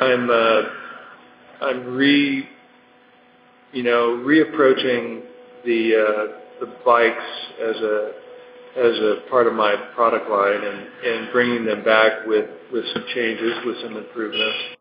I'm 0.00 0.30
uh, 0.30 1.66
I'm 1.66 1.96
re 1.96 2.48
you 3.72 3.82
know 3.82 4.22
reapproaching 4.24 5.22
the 5.64 5.94
uh, 5.94 6.64
the 6.64 6.72
bikes 6.84 7.22
as 7.60 7.76
a 7.76 8.12
as 8.76 8.92
a 8.98 9.30
part 9.30 9.46
of 9.46 9.54
my 9.54 9.74
product 9.94 10.28
line 10.28 10.62
and, 10.62 10.86
and 11.02 11.32
bringing 11.32 11.64
them 11.64 11.82
back 11.82 12.26
with, 12.26 12.44
with 12.70 12.84
some 12.92 13.06
changes, 13.14 13.54
with 13.64 13.80
some 13.82 13.96
improvements. 13.96 14.75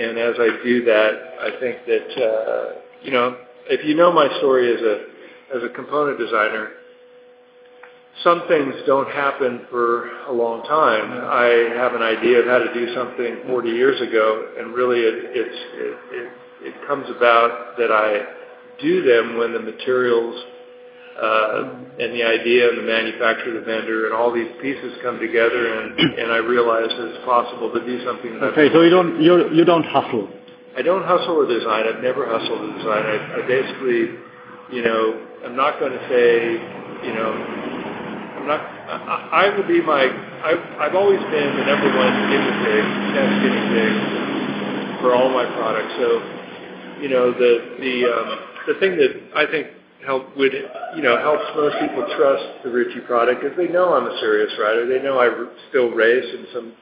And 0.00 0.18
as 0.18 0.34
I 0.38 0.48
do 0.64 0.84
that, 0.84 1.10
I 1.40 1.60
think 1.60 1.78
that 1.86 2.24
uh, 2.24 2.80
you 3.02 3.10
know, 3.10 3.36
if 3.68 3.84
you 3.84 3.94
know 3.94 4.12
my 4.12 4.28
story 4.38 4.72
as 4.74 4.80
a 4.80 5.56
as 5.56 5.62
a 5.62 5.74
component 5.74 6.18
designer, 6.18 6.70
some 8.22 8.42
things 8.48 8.74
don't 8.86 9.08
happen 9.08 9.66
for 9.70 10.08
a 10.28 10.32
long 10.32 10.62
time. 10.64 11.10
I 11.10 11.74
have 11.76 11.94
an 11.94 12.02
idea 12.02 12.40
of 12.40 12.46
how 12.46 12.58
to 12.58 12.72
do 12.74 12.94
something 12.94 13.38
40 13.46 13.70
years 13.70 14.00
ago, 14.00 14.52
and 14.58 14.74
really 14.74 15.00
it, 15.00 15.14
it's, 15.32 15.58
it, 15.74 15.98
it, 16.12 16.32
it 16.68 16.86
comes 16.86 17.06
about 17.16 17.76
that 17.78 17.90
I 17.90 18.20
do 18.80 19.02
them 19.02 19.38
when 19.38 19.52
the 19.52 19.60
materials 19.60 20.36
and 21.20 22.14
the 22.16 22.24
idea 22.24 22.68
and 22.68 22.78
the 22.78 22.88
manufacturer, 22.88 23.52
the 23.60 23.66
vendor, 23.66 24.06
and 24.06 24.14
all 24.14 24.32
these 24.32 24.50
pieces 24.62 24.96
come 25.02 25.20
together, 25.20 25.80
and, 25.80 25.98
and 26.20 26.32
I 26.32 26.38
realize 26.38 26.88
that 26.88 27.06
it's 27.12 27.24
possible 27.24 27.72
to 27.72 27.80
do 27.84 28.04
something. 28.04 28.40
Okay, 28.56 28.72
so 28.72 28.80
you 28.82 28.90
don't 28.90 29.20
you 29.20 29.52
you 29.52 29.64
don't 29.64 29.84
hustle. 29.84 30.28
I 30.76 30.82
don't 30.82 31.04
hustle 31.04 31.42
a 31.42 31.46
design. 31.46 31.84
I've 31.92 32.02
never 32.02 32.24
hustled 32.24 32.62
a 32.62 32.70
design. 32.78 33.04
I, 33.04 33.16
I 33.36 33.40
basically, 33.44 34.16
you 34.72 34.82
know, 34.86 35.26
I'm 35.44 35.56
not 35.56 35.80
going 35.80 35.92
to 35.92 36.02
say, 36.08 36.56
you 37.04 37.12
know, 37.12 37.30
I'm 38.40 38.46
not. 38.46 38.60
I, 38.64 39.50
I 39.50 39.56
will 39.56 39.66
be 39.68 39.82
my. 39.82 40.08
I, 40.08 40.56
I've 40.86 40.94
always 40.94 41.20
been 41.20 41.48
the 41.58 41.64
number 41.68 41.90
one 41.92 42.14
guinea 42.32 42.54
pig, 42.64 42.84
test 43.12 43.34
guinea 43.44 43.64
pig 43.76 43.92
for 45.04 45.12
all 45.14 45.28
my 45.28 45.44
products. 45.52 45.92
So, 46.00 46.08
you 47.02 47.08
know, 47.12 47.32
the 47.32 47.76
the 47.76 47.94
um, 48.08 48.28
the 48.72 48.74
thing 48.80 48.96
that 48.96 49.12
I 49.36 49.44
think 49.50 49.68
help 50.06 50.36
would 50.36 50.52
you 50.96 51.02
know 51.02 51.18
helps 51.18 51.44
most 51.56 51.76
people 51.80 52.06
trust 52.16 52.64
the 52.64 52.70
Ritchey 52.70 53.00
product 53.06 53.42
because 53.42 53.56
they 53.56 53.68
know 53.68 53.94
I'm 53.94 54.06
a 54.06 54.18
serious 54.20 54.52
rider. 54.60 54.86
They 54.88 55.02
know 55.02 55.18
I 55.18 55.28
still 55.68 55.90
race 55.90 56.24
in 56.24 56.46
some 56.54 56.72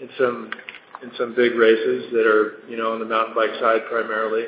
in 0.00 0.08
some 0.18 0.50
in 1.02 1.10
some 1.18 1.34
big 1.34 1.54
races 1.54 2.10
that 2.12 2.26
are 2.26 2.62
you 2.68 2.76
know 2.76 2.92
on 2.92 2.98
the 2.98 3.06
mountain 3.06 3.34
bike 3.34 3.54
side 3.60 3.82
primarily, 3.88 4.44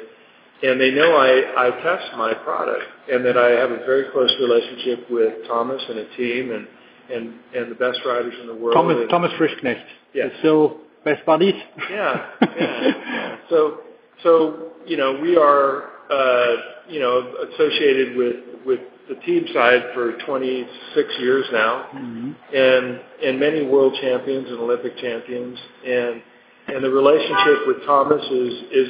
and 0.62 0.80
they 0.80 0.90
know 0.90 1.16
I 1.16 1.68
I 1.68 1.70
test 1.82 2.16
my 2.16 2.34
product 2.34 2.84
and 3.10 3.24
that 3.24 3.36
I 3.36 3.50
have 3.50 3.70
a 3.70 3.78
very 3.84 4.10
close 4.12 4.30
relationship 4.40 5.10
with 5.10 5.46
Thomas 5.46 5.82
and 5.88 5.98
a 5.98 6.16
team 6.16 6.52
and 6.52 6.66
and 7.12 7.34
and 7.54 7.70
the 7.70 7.76
best 7.76 7.98
riders 8.06 8.34
in 8.40 8.46
the 8.46 8.54
world. 8.54 8.74
Thomas 8.74 8.96
and, 9.00 9.10
Thomas 9.10 9.32
Frischknecht. 9.38 9.84
Yeah. 10.14 10.28
Still 10.38 10.78
best 11.04 11.24
buddies. 11.26 11.54
Yeah. 11.90 12.26
yeah. 12.40 13.36
So 13.50 13.80
so 14.22 14.72
you 14.86 14.96
know 14.96 15.18
we 15.20 15.36
are 15.36 15.90
uh, 16.10 16.56
you 16.88 17.00
know, 17.00 17.34
associated 17.52 18.16
with 18.16 18.36
with 18.66 18.80
the 19.08 19.14
team 19.26 19.44
side 19.52 19.82
for 19.94 20.16
26 20.26 21.08
years 21.18 21.44
now, 21.52 21.86
mm-hmm. 21.94 22.32
and 22.54 23.00
and 23.24 23.40
many 23.40 23.64
world 23.64 23.94
champions 24.00 24.48
and 24.48 24.58
Olympic 24.58 24.96
champions, 24.98 25.58
and 25.86 26.22
and 26.68 26.84
the 26.84 26.90
relationship 26.90 27.66
with 27.66 27.84
Thomas 27.86 28.22
is 28.30 28.54
is 28.72 28.88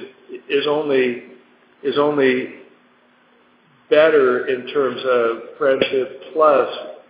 is 0.48 0.66
only 0.68 1.24
is 1.82 1.98
only 1.98 2.54
better 3.90 4.46
in 4.46 4.66
terms 4.68 5.00
of 5.08 5.56
friendship 5.58 6.22
plus 6.32 6.68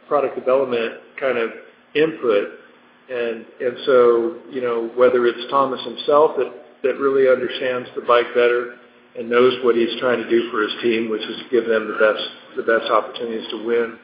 product 0.08 0.34
development 0.34 0.94
kind 1.20 1.38
of 1.38 1.50
input, 1.94 2.48
and 3.10 3.44
and 3.60 3.76
so 3.86 4.36
you 4.50 4.60
know 4.60 4.90
whether 4.96 5.26
it's 5.26 5.50
Thomas 5.50 5.82
himself 5.84 6.32
that 6.38 6.52
that 6.82 6.98
really 6.98 7.28
understands 7.30 7.88
the 7.94 8.02
bike 8.02 8.28
better 8.34 8.76
and 9.16 9.30
knows 9.30 9.54
what 9.62 9.76
he's 9.76 9.94
trying 10.00 10.22
to 10.22 10.28
do 10.28 10.50
for 10.50 10.62
his 10.62 10.72
team, 10.82 11.08
which 11.10 11.22
is 11.22 11.36
give 11.50 11.66
them 11.66 11.86
the 11.86 11.98
best 11.98 12.24
the 12.56 12.62
best 12.62 12.90
opportunities 12.90 13.46
to 13.50 13.64
win. 13.64 13.98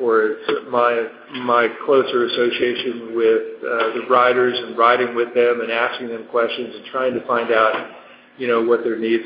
Or 0.00 0.36
it's 0.40 0.68
my 0.68 1.08
my 1.40 1.68
closer 1.84 2.26
association 2.26 3.16
with 3.16 3.64
uh, 3.64 3.96
the 3.96 4.04
riders 4.10 4.58
and 4.58 4.76
riding 4.76 5.14
with 5.14 5.32
them 5.34 5.60
and 5.60 5.72
asking 5.72 6.08
them 6.08 6.26
questions 6.30 6.74
and 6.74 6.84
trying 6.92 7.14
to 7.14 7.26
find 7.26 7.50
out, 7.50 7.72
you 8.36 8.46
know, 8.46 8.62
what 8.62 8.84
their 8.84 8.98
needs 8.98 9.24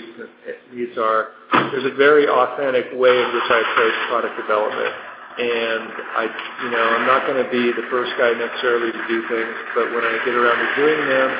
needs 0.72 0.96
are. 0.98 1.34
There's 1.74 1.90
a 1.90 1.96
very 1.96 2.26
authentic 2.26 2.86
way 2.94 3.14
in 3.18 3.28
which 3.34 3.48
I 3.50 3.58
approach 3.66 3.94
product 4.10 4.36
development. 4.38 4.94
And 5.30 5.90
I, 6.20 6.24
you 6.66 6.70
know, 6.70 6.84
I'm 6.84 7.06
not 7.06 7.26
going 7.26 7.38
to 7.38 7.50
be 7.50 7.70
the 7.72 7.86
first 7.88 8.12
guy 8.18 8.34
necessarily 8.34 8.92
to 8.92 9.02
do 9.08 9.22
things, 9.30 9.54
but 9.74 9.86
when 9.94 10.04
I 10.04 10.18
get 10.26 10.34
around 10.34 10.58
to 10.58 10.68
doing 10.74 11.00
them, 11.06 11.30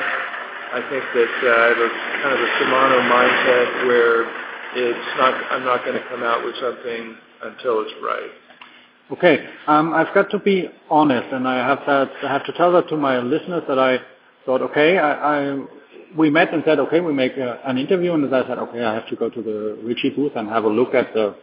I 0.73 0.79
think 0.89 1.03
that 1.03 1.35
uh, 1.43 1.51
I 1.51 1.67
have 1.67 1.77
a 1.77 1.89
kind 2.23 2.33
of 2.33 2.39
a 2.39 2.49
Shimano 2.55 2.99
mindset 3.11 3.87
where 3.87 4.23
it's 4.73 5.17
not. 5.17 5.33
I'm 5.51 5.65
not 5.65 5.83
going 5.83 6.01
to 6.01 6.07
come 6.07 6.23
out 6.23 6.45
with 6.45 6.55
something 6.61 7.17
until 7.43 7.81
it's 7.81 7.91
right. 8.01 8.31
Okay, 9.11 9.45
um, 9.67 9.93
I've 9.93 10.13
got 10.13 10.29
to 10.31 10.39
be 10.39 10.69
honest, 10.89 11.27
and 11.33 11.45
I 11.45 11.57
have 11.57 11.79
that. 11.87 12.11
I 12.23 12.31
have 12.31 12.45
to 12.45 12.53
tell 12.53 12.71
that 12.71 12.87
to 12.87 12.95
my 12.95 13.19
listeners 13.19 13.63
that 13.67 13.77
I 13.77 13.99
thought, 14.45 14.61
okay, 14.61 14.97
I, 14.97 15.49
I 15.51 15.65
we 16.17 16.29
met 16.29 16.53
and 16.53 16.63
said, 16.65 16.79
okay, 16.79 17.01
we 17.01 17.11
make 17.11 17.35
a, 17.35 17.59
an 17.65 17.77
interview, 17.77 18.13
and 18.13 18.33
I 18.33 18.47
said, 18.47 18.57
okay, 18.57 18.81
I 18.81 18.93
have 18.93 19.07
to 19.09 19.15
go 19.17 19.29
to 19.29 19.41
the 19.41 19.77
Ritchey 19.83 20.11
booth 20.11 20.33
and 20.37 20.47
have 20.47 20.63
a 20.63 20.69
look 20.69 20.93
at 20.93 21.13
the 21.13 21.35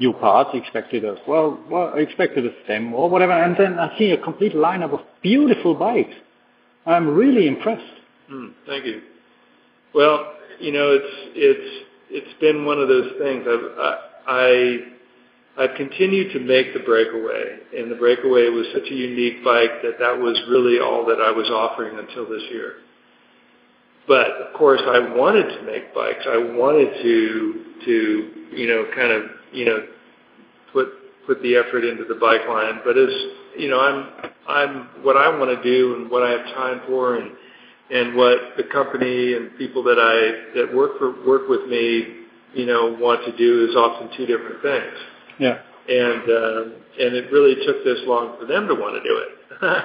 new 0.00 0.12
parts. 0.12 0.50
Expected 0.54 1.04
as 1.04 1.18
well, 1.28 1.62
well, 1.70 1.94
expected 1.94 2.46
a 2.46 2.50
stem 2.64 2.92
or 2.94 3.08
whatever, 3.08 3.32
and 3.32 3.56
then 3.56 3.78
I 3.78 3.96
see 3.96 4.10
a 4.10 4.18
complete 4.18 4.54
lineup 4.54 4.92
of 4.92 5.00
beautiful 5.22 5.76
bikes. 5.76 6.14
I'm 6.84 7.06
really 7.06 7.46
impressed. 7.46 8.01
Mm, 8.30 8.52
thank 8.66 8.84
you. 8.84 9.02
Well, 9.94 10.34
you 10.58 10.72
know, 10.72 10.92
it's 10.92 11.32
it's 11.34 11.86
it's 12.10 12.40
been 12.40 12.64
one 12.64 12.78
of 12.78 12.88
those 12.88 13.12
things. 13.18 13.44
I've, 13.48 13.78
I 13.78 13.98
I 14.26 15.64
I've 15.64 15.76
continued 15.76 16.32
to 16.32 16.40
make 16.40 16.72
the 16.72 16.80
breakaway, 16.80 17.58
and 17.76 17.90
the 17.90 17.96
breakaway 17.96 18.48
was 18.48 18.66
such 18.72 18.90
a 18.90 18.94
unique 18.94 19.44
bike 19.44 19.82
that 19.82 19.98
that 19.98 20.18
was 20.18 20.40
really 20.48 20.78
all 20.80 21.04
that 21.06 21.20
I 21.20 21.30
was 21.30 21.48
offering 21.50 21.98
until 21.98 22.28
this 22.28 22.42
year. 22.50 22.76
But 24.08 24.30
of 24.32 24.54
course, 24.54 24.80
I 24.84 24.98
wanted 25.14 25.48
to 25.56 25.62
make 25.62 25.94
bikes. 25.94 26.24
I 26.28 26.38
wanted 26.38 26.90
to 27.02 27.64
to 27.84 28.30
you 28.56 28.66
know 28.66 28.86
kind 28.94 29.12
of 29.12 29.22
you 29.52 29.66
know 29.66 29.86
put 30.72 30.88
put 31.26 31.42
the 31.42 31.56
effort 31.56 31.84
into 31.84 32.04
the 32.04 32.14
bike 32.14 32.48
line. 32.48 32.80
But 32.84 32.96
as 32.96 33.10
you 33.58 33.68
know, 33.68 33.80
I'm 33.80 34.30
I'm 34.48 35.04
what 35.04 35.16
I 35.16 35.28
want 35.36 35.50
to 35.56 35.62
do 35.62 35.96
and 35.96 36.10
what 36.10 36.22
I 36.22 36.30
have 36.30 36.44
time 36.54 36.80
for 36.86 37.16
and 37.16 37.32
and 37.90 38.14
what 38.16 38.38
the 38.56 38.64
company 38.64 39.34
and 39.34 39.56
people 39.58 39.82
that 39.84 39.98
I 39.98 40.58
that 40.58 40.74
work 40.74 40.98
for 40.98 41.12
work 41.26 41.48
with 41.48 41.68
me, 41.68 42.24
you 42.54 42.66
know, 42.66 42.96
want 42.98 43.24
to 43.24 43.36
do 43.36 43.68
is 43.68 43.76
often 43.76 44.08
two 44.16 44.26
different 44.26 44.62
things. 44.62 44.94
Yeah. 45.38 45.58
And 45.88 46.22
um, 46.22 46.72
and 46.98 47.16
it 47.16 47.32
really 47.32 47.54
took 47.66 47.84
this 47.84 47.98
long 48.04 48.36
for 48.38 48.46
them 48.46 48.68
to 48.68 48.74
want 48.74 49.02
to 49.02 49.08
do 49.08 49.18
it. 49.18 49.84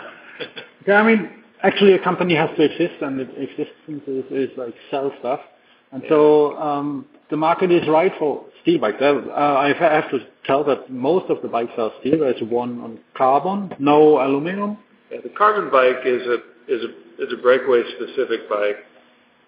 yeah, 0.87 1.01
I 1.01 1.03
mean, 1.03 1.29
actually, 1.63 1.93
a 1.93 2.03
company 2.03 2.35
has 2.35 2.49
to 2.57 2.63
exist, 2.63 3.01
and 3.01 3.19
its 3.19 3.31
existence 3.37 4.03
is, 4.07 4.25
is 4.31 4.57
like 4.57 4.73
sell 4.91 5.11
stuff, 5.19 5.39
and 5.91 6.03
yeah. 6.03 6.09
so 6.09 6.57
um, 6.57 7.05
the 7.29 7.37
market 7.37 7.71
is 7.71 7.87
right 7.87 8.11
for 8.19 8.45
steel 8.61 8.79
bikes. 8.79 8.97
Uh, 9.01 9.31
I 9.35 9.73
have 9.77 10.09
to 10.11 10.19
tell 10.45 10.63
that 10.65 10.91
most 10.91 11.29
of 11.29 11.41
the 11.41 11.47
bikes 11.47 11.71
are 11.77 11.91
steel. 11.99 12.19
There's 12.19 12.41
one 12.41 12.79
on 12.81 12.99
carbon, 13.15 13.73
no 13.79 14.21
aluminum. 14.23 14.77
Yeah, 15.11 15.19
the 15.23 15.29
carbon 15.29 15.69
bike 15.71 16.05
is 16.05 16.21
a 16.27 16.35
is 16.67 16.83
a 16.83 17.06
is 17.19 17.33
a 17.33 17.41
breakaway 17.41 17.83
specific 17.95 18.49
bike, 18.49 18.77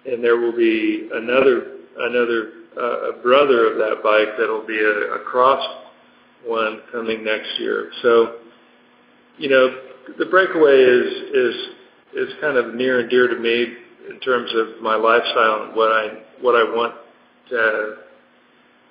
and 0.06 0.24
there 0.24 0.38
will 0.38 0.56
be 0.56 1.10
another 1.14 1.78
another 1.98 2.52
uh, 2.78 3.12
a 3.12 3.22
brother 3.22 3.72
of 3.72 3.78
that 3.78 4.02
bike 4.04 4.38
that'll 4.38 4.66
be 4.66 4.80
a, 4.80 5.16
a 5.16 5.20
cross 5.26 5.64
one 6.46 6.82
coming 6.92 7.24
next 7.24 7.50
year. 7.60 7.92
So, 8.02 8.38
you 9.38 9.50
know, 9.50 9.76
the 10.18 10.26
breakaway 10.26 10.80
is 10.80 11.14
is 11.34 11.56
is 12.16 12.34
kind 12.42 12.58
of 12.58 12.74
near 12.74 13.02
and 13.02 13.10
dear 13.10 13.28
to 13.28 13.40
me 13.40 13.74
in 14.10 14.20
terms 14.20 14.50
of 14.56 14.82
my 14.82 14.96
lifestyle 14.96 15.64
and 15.64 15.76
what 15.76 15.92
I 15.92 16.08
what 16.42 16.56
I 16.56 16.64
want 16.64 16.96
to 17.50 17.96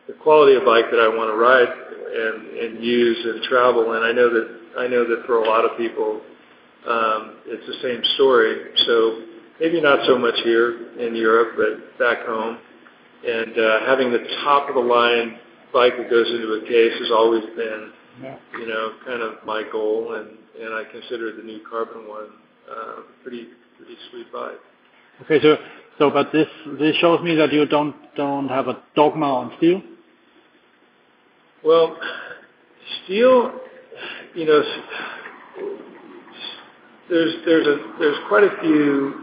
the 0.06 0.14
quality 0.14 0.56
of 0.56 0.64
bike 0.64 0.86
that 0.90 1.00
I 1.00 1.08
want 1.08 1.30
to 1.30 1.36
ride 1.36 1.68
and 1.68 2.58
and 2.58 2.84
use 2.84 3.18
and 3.24 3.42
travel. 3.44 3.92
And 3.92 4.04
I 4.04 4.12
know 4.12 4.32
that 4.32 4.58
I 4.78 4.86
know 4.86 5.04
that 5.04 5.24
for 5.26 5.42
a 5.42 5.48
lot 5.48 5.64
of 5.64 5.76
people, 5.76 6.20
um, 6.88 7.36
it's 7.46 7.66
the 7.66 7.78
same 7.82 8.02
story. 8.14 8.56
So 8.86 9.22
maybe 9.60 9.80
not 9.80 10.06
so 10.06 10.18
much 10.18 10.34
here 10.44 10.98
in 10.98 11.14
Europe, 11.14 11.54
but 11.56 11.98
back 11.98 12.26
home. 12.26 12.58
And 13.26 13.58
uh, 13.58 13.80
having 13.86 14.12
the 14.12 14.24
top 14.44 14.68
of 14.68 14.74
the 14.74 14.80
line 14.80 15.38
bike 15.72 15.96
that 15.98 16.08
goes 16.08 16.28
into 16.28 16.52
a 16.54 16.60
case 16.62 16.98
has 17.00 17.10
always 17.10 17.44
been, 17.56 17.90
you 18.60 18.66
know, 18.66 18.92
kind 19.06 19.22
of 19.22 19.44
my 19.44 19.62
goal. 19.70 20.14
And 20.14 20.38
and 20.60 20.74
I 20.74 20.82
consider 20.90 21.36
the 21.36 21.42
new 21.42 21.60
carbon 21.68 22.08
one 22.08 22.30
uh, 22.70 23.02
pretty 23.22 23.48
pretty 23.76 23.96
sweet 24.10 24.32
bike. 24.32 24.58
Okay, 25.22 25.40
so 25.42 25.56
so 25.98 26.10
but 26.10 26.32
this 26.32 26.46
this 26.78 26.96
shows 26.96 27.22
me 27.22 27.34
that 27.36 27.52
you 27.52 27.66
don't 27.66 27.94
don't 28.14 28.48
have 28.48 28.68
a 28.68 28.82
dogma 28.94 29.26
on 29.26 29.52
steel. 29.56 29.82
Well, 31.64 31.96
steel, 33.04 33.52
you 34.34 34.46
know, 34.46 34.62
there's 37.08 38.18
quite 38.28 38.44
a 38.44 38.60
few 38.60 39.14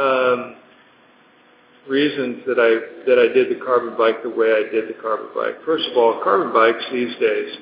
um, 0.00 0.56
reasons 1.88 2.42
that 2.46 2.58
I 2.58 3.06
that 3.06 3.18
I 3.18 3.32
did 3.32 3.50
the 3.54 3.64
carbon 3.64 3.96
bike 3.98 4.22
the 4.22 4.30
way 4.30 4.52
I 4.52 4.70
did 4.72 4.88
the 4.88 5.00
carbon 5.00 5.28
bike. 5.34 5.56
First 5.64 5.84
of 5.90 5.96
all, 5.96 6.20
carbon 6.22 6.52
bikes 6.52 6.84
these 6.92 7.14
days 7.20 7.56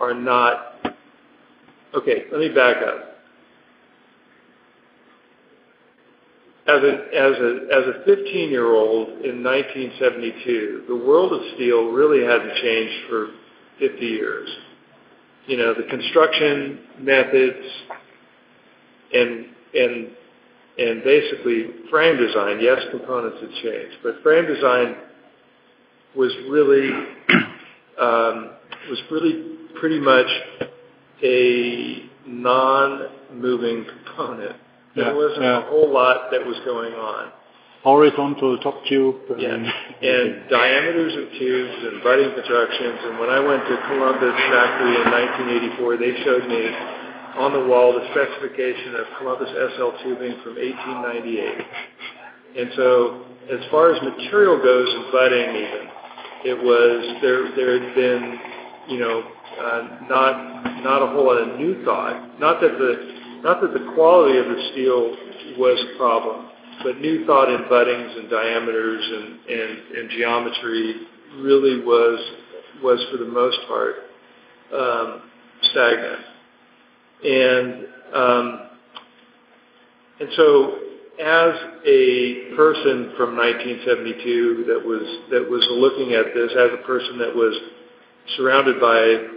are 0.00 0.14
not 0.14 0.76
okay. 1.94 2.24
Let 2.30 2.40
me 2.40 2.48
back 2.48 2.76
up. 2.76 3.08
As 6.68 6.80
a 6.80 6.92
as 7.12 7.36
a 7.38 7.58
as 7.74 7.84
a 7.88 8.04
15 8.06 8.50
year 8.50 8.72
old 8.72 9.08
in 9.24 9.42
1972, 9.42 10.84
the 10.88 10.96
world 10.96 11.32
of 11.32 11.40
steel 11.54 11.90
really 11.90 12.24
hadn't 12.24 12.54
changed 12.62 13.08
for 13.08 13.28
50 13.80 14.04
years. 14.06 14.48
you 15.46 15.56
know, 15.56 15.74
the 15.74 15.82
construction 15.90 16.78
methods 17.00 17.66
and 19.12 19.46
and 19.74 20.08
and 20.78 21.04
basically 21.04 21.66
frame 21.90 22.16
design. 22.16 22.58
Yes, 22.60 22.80
components 22.90 23.38
had 23.40 23.50
changed, 23.62 23.96
but 24.02 24.22
frame 24.22 24.46
design 24.46 24.96
was 26.16 26.32
really 26.48 26.88
um, 28.00 28.50
was 28.88 29.00
really 29.10 29.56
pretty 29.80 30.00
much 30.00 30.26
a 31.22 32.08
non-moving 32.26 33.84
component. 33.84 34.56
There 34.96 35.06
Yeah, 35.06 35.14
wasn't 35.14 35.42
yeah. 35.42 35.66
a 35.66 35.70
whole 35.70 35.92
lot 35.92 36.30
that 36.30 36.44
was 36.44 36.56
going 36.64 36.94
on. 36.94 37.32
Horizontal 37.82 38.58
top 38.58 38.84
tube. 38.86 39.16
Yeah, 39.38 39.54
and- 39.54 39.66
and 40.02 40.48
diameters 40.48 41.14
of 41.16 41.32
tubes 41.38 41.74
and 41.86 42.02
butting 42.02 42.32
constructions. 42.34 42.98
And 43.04 43.18
when 43.18 43.30
I 43.30 43.40
went 43.40 43.62
to 43.66 43.76
Columbus 43.88 44.36
factory 44.50 44.94
in 45.02 45.10
1984, 45.10 45.96
they 45.96 46.12
showed 46.24 46.46
me 46.48 46.62
on 47.38 47.52
the 47.52 47.64
wall 47.66 47.92
the 47.92 48.04
specification 48.10 48.96
of 48.96 49.06
Columbus 49.18 49.48
SL 49.48 49.96
tubing 50.04 50.36
from 50.42 50.56
1898. 50.56 51.66
And 52.52 52.70
so, 52.76 53.24
as 53.50 53.60
far 53.70 53.94
as 53.94 54.02
material 54.02 54.60
goes 54.60 54.88
in 54.88 55.02
butting, 55.10 55.50
even 55.56 55.88
it 56.44 56.58
was 56.58 57.22
there. 57.22 57.54
There 57.56 57.80
had 57.80 57.94
been, 57.94 58.38
you 58.88 58.98
know, 58.98 59.22
uh, 59.22 60.06
not 60.08 60.82
not 60.82 61.02
a 61.02 61.06
whole 61.12 61.26
lot 61.26 61.40
of 61.40 61.58
new 61.58 61.84
thought. 61.84 62.38
Not 62.40 62.60
that 62.60 62.76
the 62.78 63.40
not 63.42 63.60
that 63.60 63.72
the 63.72 63.92
quality 63.94 64.38
of 64.38 64.46
the 64.46 64.68
steel 64.72 65.16
was 65.58 65.78
a 65.94 65.98
problem, 65.98 66.50
but 66.82 66.98
new 66.98 67.24
thought 67.26 67.48
in 67.48 67.68
buttings 67.68 68.12
and 68.16 68.30
diameters 68.30 69.04
and, 69.04 69.26
and, 69.50 69.96
and 69.96 70.10
geometry 70.10 70.94
really 71.38 71.84
was 71.84 72.18
was 72.82 73.04
for 73.10 73.18
the 73.18 73.30
most 73.30 73.58
part 73.68 73.94
um, 74.74 75.22
stagnant. 75.70 76.31
And 77.24 77.86
um, 78.14 78.68
and 80.20 80.28
so, 80.36 80.78
as 81.20 81.54
a 81.86 82.54
person 82.56 83.12
from 83.16 83.36
1972 83.36 84.64
that 84.68 84.82
was 84.84 85.02
that 85.30 85.48
was 85.48 85.66
looking 85.70 86.14
at 86.14 86.34
this, 86.34 86.50
as 86.52 86.70
a 86.72 86.86
person 86.86 87.18
that 87.18 87.34
was 87.34 87.54
surrounded 88.36 88.80
by 88.80 89.28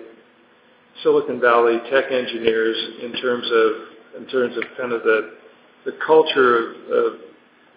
Silicon 1.03 1.39
Valley 1.39 1.79
tech 1.91 2.11
engineers 2.11 2.77
in 3.03 3.13
terms 3.21 3.45
of 3.51 4.21
in 4.21 4.27
terms 4.29 4.57
of 4.57 4.63
kind 4.77 4.91
of 4.91 5.03
the 5.03 5.35
the 5.85 5.93
culture 6.05 6.57
of, 6.57 6.75
of, 6.89 7.13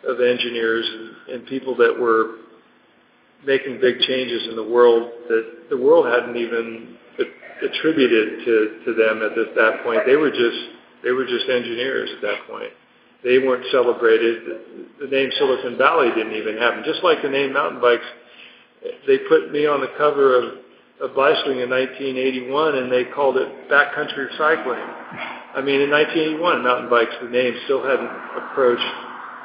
of 0.04 0.20
engineers 0.20 0.88
and, 0.88 1.34
and 1.34 1.46
people 1.46 1.76
that 1.76 1.94
were 1.98 2.36
making 3.46 3.80
big 3.80 3.98
changes 4.00 4.48
in 4.48 4.56
the 4.56 4.64
world 4.64 5.12
that 5.28 5.68
the 5.70 5.76
world 5.76 6.06
hadn't 6.06 6.36
even 6.36 6.96
attributed 7.62 8.44
to, 8.44 8.94
them 8.94 9.22
at 9.22 9.34
that 9.54 9.82
point. 9.84 10.00
They 10.06 10.16
were 10.16 10.30
just 10.30 11.48
engineers 11.48 12.10
at 12.16 12.22
that 12.22 12.46
point. 12.48 12.72
They 13.24 13.38
weren't 13.38 13.66
celebrated. 13.72 14.44
The, 15.00 15.06
name 15.06 15.30
Silicon 15.38 15.76
Valley 15.76 16.08
didn't 16.14 16.34
even 16.34 16.56
happen. 16.56 16.84
Just 16.84 17.02
like 17.02 17.20
the 17.22 17.28
name 17.28 17.52
mountain 17.52 17.80
bikes, 17.80 18.06
they 19.06 19.18
put 19.28 19.50
me 19.50 19.66
on 19.66 19.80
the 19.80 19.90
cover 19.96 20.36
of, 20.36 20.54
Bicycling 21.14 21.60
in 21.60 21.70
1981, 21.70 22.74
and 22.74 22.90
they 22.90 23.04
called 23.04 23.36
it 23.36 23.70
backcountry 23.70 24.36
cycling. 24.36 24.82
I 25.54 25.62
mean, 25.62 25.80
in 25.80 25.90
1981, 25.90 26.64
mountain 26.64 26.90
bikes, 26.90 27.14
the 27.22 27.28
name 27.28 27.54
still 27.66 27.84
hadn't 27.84 28.10
approached, 28.34 28.82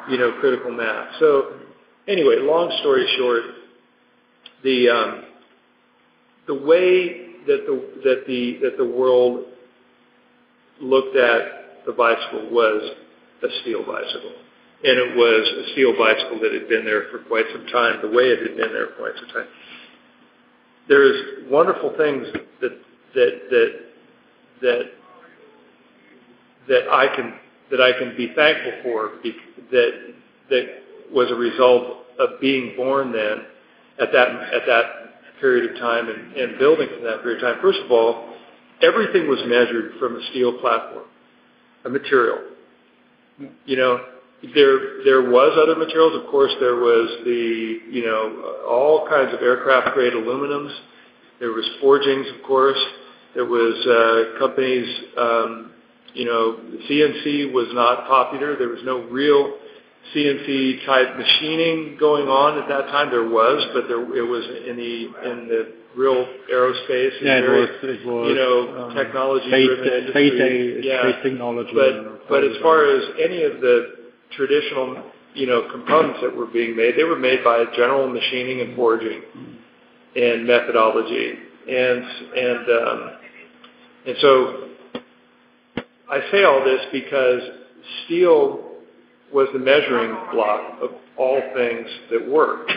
you 0.10 0.18
know, 0.18 0.32
critical 0.40 0.72
mass. 0.72 1.14
So, 1.20 1.54
anyway, 2.08 2.38
long 2.40 2.76
story 2.80 3.06
short, 3.18 3.44
the 4.64 4.90
um, 4.90 5.24
the 6.48 6.56
way 6.56 7.23
that 7.48 7.66
the 7.66 8.02
that 8.04 8.24
the 8.28 8.60
that 8.62 8.78
the 8.78 8.86
world 8.86 9.46
looked 10.82 11.16
at 11.16 11.86
the 11.86 11.92
bicycle 11.92 12.50
was 12.52 12.92
a 13.44 13.48
steel 13.62 13.82
bicycle, 13.86 14.34
and 14.84 14.98
it 15.00 15.18
was 15.18 15.68
a 15.68 15.74
steel 15.74 15.94
bicycle 15.98 16.40
that 16.40 16.54
had 16.54 16.70
been 16.70 16.86
there 16.86 17.08
for 17.12 17.20
quite 17.20 17.46
some 17.52 17.66
time. 17.68 18.00
The 18.02 18.10
way 18.10 18.26
it 18.26 18.40
had 18.40 18.58
been 18.58 18.74
there 18.74 18.88
for 18.88 19.10
quite 19.10 19.16
some 19.20 19.30
time. 19.30 19.48
There's 20.88 21.50
wonderful 21.50 21.94
things 21.98 22.28
that 22.62 22.72
that 23.16 23.50
that 23.50 23.80
that 24.62 24.84
that 26.68 26.90
I 26.90 27.16
can 27.16 27.34
that 27.72 27.82
I 27.82 27.98
can 27.98 28.16
be 28.16 28.34
thankful 28.36 28.74
for 28.84 29.12
that 29.72 30.14
that 30.50 30.66
was 31.12 31.32
a 31.32 31.36
result 31.36 32.06
of 32.20 32.40
being 32.40 32.76
born 32.76 33.12
then 33.12 33.46
at 34.00 34.12
that 34.12 34.30
at 34.30 34.66
that 34.68 35.03
period 35.44 35.70
of 35.70 35.78
time 35.78 36.08
and, 36.08 36.32
and 36.38 36.58
building 36.58 36.88
from 36.88 37.04
that 37.04 37.22
period 37.22 37.44
of 37.44 37.54
time. 37.54 37.62
First 37.62 37.80
of 37.84 37.92
all, 37.92 38.34
everything 38.82 39.28
was 39.28 39.40
measured 39.46 40.00
from 40.00 40.16
a 40.16 40.22
steel 40.32 40.58
platform, 40.60 41.04
a 41.84 41.90
material. 41.90 42.40
You 43.66 43.76
know, 43.76 44.00
there 44.56 45.04
there 45.04 45.22
was 45.30 45.52
other 45.62 45.78
materials. 45.78 46.24
Of 46.24 46.32
course, 46.32 46.54
there 46.62 46.78
was 46.78 47.10
the 47.26 47.80
you 47.92 48.06
know 48.06 48.64
all 48.70 49.06
kinds 49.10 49.34
of 49.34 49.42
aircraft 49.42 49.94
grade 49.94 50.14
aluminums. 50.14 50.74
There 51.42 51.52
was 51.52 51.68
forgings, 51.82 52.26
of 52.38 52.48
course. 52.48 52.80
There 53.36 53.46
was 53.46 53.76
uh, 53.86 54.40
companies. 54.40 54.88
Um, 55.18 55.72
you 56.14 56.26
know, 56.26 56.58
CNC 56.90 57.52
was 57.52 57.68
not 57.74 58.08
popular. 58.08 58.56
There 58.56 58.70
was 58.70 58.82
no 58.86 59.02
real 59.10 59.56
CNC 60.14 60.86
type 60.86 61.18
machining 61.18 61.98
going 62.00 62.28
on 62.28 62.62
at 62.62 62.68
that 62.68 62.92
time. 62.92 63.10
There 63.10 63.28
was, 63.28 63.66
but 63.74 63.88
there 63.88 64.02
it 64.16 64.28
was 64.28 64.44
in 64.68 64.76
the 64.76 65.32
in 65.32 65.48
the 65.48 65.74
real 65.96 66.26
aerospace. 66.52 67.22
Yeah, 67.22 67.40
it 67.40 67.50
was, 67.50 67.70
it 67.84 68.06
was, 68.06 68.30
you 68.30 68.36
know, 68.36 68.86
um, 68.90 68.96
technology 68.96 69.48
space, 69.48 69.68
driven 69.68 69.88
uh, 69.88 69.96
industry. 69.98 70.30
space, 70.30 70.86
uh, 70.86 70.88
yeah. 70.88 71.02
space 71.02 71.24
technology. 71.24 71.72
But 71.74 72.28
but 72.30 72.44
as 72.44 72.58
far 72.62 72.84
as 72.86 73.04
any 73.24 73.44
of 73.44 73.62
the 73.62 74.12
traditional, 74.36 75.04
you 75.34 75.48
know, 75.48 75.70
components 75.72 76.20
that 76.22 76.36
were 76.36 76.48
being 76.48 76.76
made, 76.76 76.96
they 76.98 77.04
were 77.04 77.20
made 77.20 77.44
by 77.44 77.64
general 77.76 78.08
machining 78.10 78.62
and 78.62 78.76
forging 78.76 79.22
and 80.16 80.46
methodology. 80.46 81.34
And 81.64 82.04
and 82.04 82.64
um, 82.70 83.12
and 84.06 84.16
so 84.20 84.70
I 86.10 86.20
say 86.32 86.44
all 86.44 86.64
this 86.64 86.82
because 86.92 87.42
steel 88.06 88.73
was 89.34 89.48
the 89.54 89.60
measuring 89.60 90.16
block 90.32 90.78
of 90.82 90.92
all 91.18 91.42
things 91.56 91.88
that 92.12 92.30
work. 92.30 92.70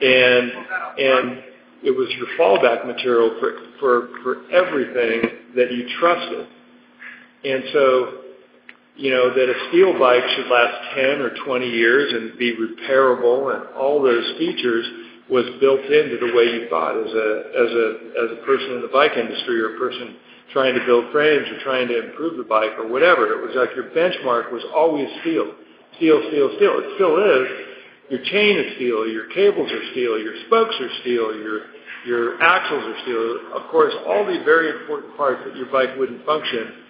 And 0.00 0.52
and 0.98 1.42
it 1.82 1.90
was 1.90 2.08
your 2.16 2.28
fallback 2.38 2.86
material 2.86 3.36
for, 3.40 3.58
for, 3.80 4.08
for 4.22 4.52
everything 4.52 5.22
that 5.56 5.72
you 5.72 5.88
trusted. 5.98 6.46
And 7.44 7.64
so, 7.72 8.12
you 8.96 9.10
know, 9.10 9.34
that 9.34 9.48
a 9.50 9.68
steel 9.68 9.98
bike 9.98 10.22
should 10.36 10.46
last 10.46 10.94
10 10.94 11.04
or 11.20 11.30
20 11.44 11.68
years 11.68 12.12
and 12.12 12.38
be 12.38 12.54
repairable 12.54 13.54
and 13.54 13.74
all 13.74 14.00
those 14.00 14.38
features 14.38 14.86
was 15.28 15.44
built 15.60 15.80
into 15.80 16.18
the 16.20 16.32
way 16.36 16.44
you 16.44 16.68
thought 16.68 16.94
as 16.94 17.10
a, 17.10 17.28
as 17.56 17.70
a, 17.72 17.86
as 18.24 18.38
a 18.38 18.46
person 18.46 18.76
in 18.76 18.82
the 18.82 18.90
bike 18.92 19.16
industry 19.16 19.60
or 19.60 19.74
a 19.76 19.78
person 19.78 20.16
trying 20.52 20.74
to 20.78 20.84
build 20.84 21.10
frames 21.10 21.48
or 21.48 21.58
trying 21.64 21.88
to 21.88 22.10
improve 22.10 22.36
the 22.36 22.44
bike 22.44 22.72
or 22.78 22.86
whatever. 22.86 23.32
It 23.32 23.40
was 23.40 23.56
like 23.56 23.74
your 23.74 23.90
benchmark 23.90 24.52
was 24.52 24.62
always 24.74 25.08
steel. 25.22 25.54
Steel, 25.96 26.22
steel, 26.28 26.50
steel. 26.56 26.74
It 26.78 26.94
still 26.96 27.16
is. 27.18 27.48
Your 28.10 28.22
chain 28.24 28.58
is 28.58 28.76
steel, 28.76 29.06
your 29.08 29.26
cables 29.32 29.70
are 29.72 29.84
steel, 29.92 30.18
your 30.18 30.34
spokes 30.46 30.74
are 30.80 30.90
steel, 31.00 31.34
your 31.34 31.60
your 32.04 32.42
axles 32.42 32.82
are 32.84 33.02
steel. 33.02 33.38
Of 33.54 33.70
course, 33.70 33.94
all 34.06 34.26
the 34.26 34.42
very 34.44 34.70
important 34.80 35.16
parts 35.16 35.40
that 35.46 35.56
your 35.56 35.66
bike 35.66 35.96
wouldn't 35.96 36.26
function 36.26 36.82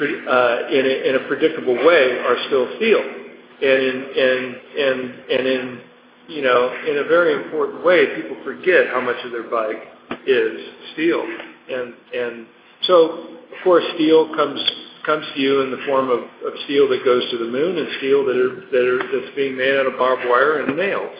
uh, 0.00 0.68
in, 0.70 0.86
a, 0.86 1.08
in 1.08 1.14
a 1.16 1.28
predictable 1.28 1.74
way 1.74 2.18
are 2.18 2.36
still 2.46 2.66
steel. 2.76 3.00
And 3.00 3.82
in, 3.82 3.96
and, 4.16 4.56
and, 4.78 5.00
and 5.30 5.46
in, 5.46 5.80
you 6.28 6.42
know, 6.42 6.74
in 6.88 6.98
a 6.98 7.04
very 7.04 7.34
important 7.44 7.84
way, 7.84 8.06
people 8.16 8.36
forget 8.44 8.88
how 8.88 9.00
much 9.00 9.16
of 9.24 9.32
their 9.32 9.48
bike 9.50 9.82
is 10.26 10.60
steel. 10.94 11.22
And, 11.70 11.94
and 12.14 12.46
so, 12.82 13.36
of 13.52 13.64
course, 13.64 13.84
steel 13.94 14.34
comes 14.34 14.60
comes 15.04 15.26
to 15.34 15.40
you 15.40 15.62
in 15.62 15.70
the 15.70 15.82
form 15.86 16.10
of, 16.10 16.20
of 16.20 16.52
steel 16.64 16.88
that 16.88 17.04
goes 17.04 17.28
to 17.30 17.38
the 17.38 17.50
moon 17.50 17.78
and 17.78 17.88
steel 17.98 18.24
that 18.24 18.36
are, 18.36 18.54
that 18.70 18.84
are 18.86 18.98
that's 18.98 19.34
being 19.34 19.56
made 19.56 19.76
out 19.76 19.86
of 19.86 19.98
barbed 19.98 20.22
wire 20.26 20.62
and 20.62 20.76
nails. 20.76 21.16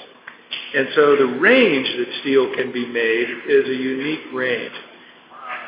And 0.74 0.88
so 0.94 1.16
the 1.16 1.38
range 1.40 1.88
that 1.98 2.06
steel 2.20 2.54
can 2.54 2.72
be 2.72 2.86
made 2.86 3.28
is 3.48 3.68
a 3.68 3.74
unique 3.74 4.32
range. 4.32 4.72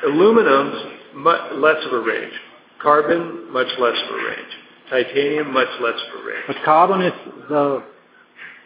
Aluminum's 0.05 0.94
much 1.14 1.53
less 1.55 1.85
of 1.87 1.92
a 1.92 2.00
range. 2.00 2.33
Carbon, 2.81 3.53
much 3.53 3.68
less 3.79 3.96
of 4.09 4.14
a 4.14 4.18
range. 4.18 4.53
Titanium, 4.90 5.53
much 5.53 5.68
less 5.81 5.94
of 5.94 6.20
a 6.20 6.27
range. 6.27 6.44
But 6.46 6.57
carbon 6.64 7.03
is 7.03 7.12
the 7.48 7.85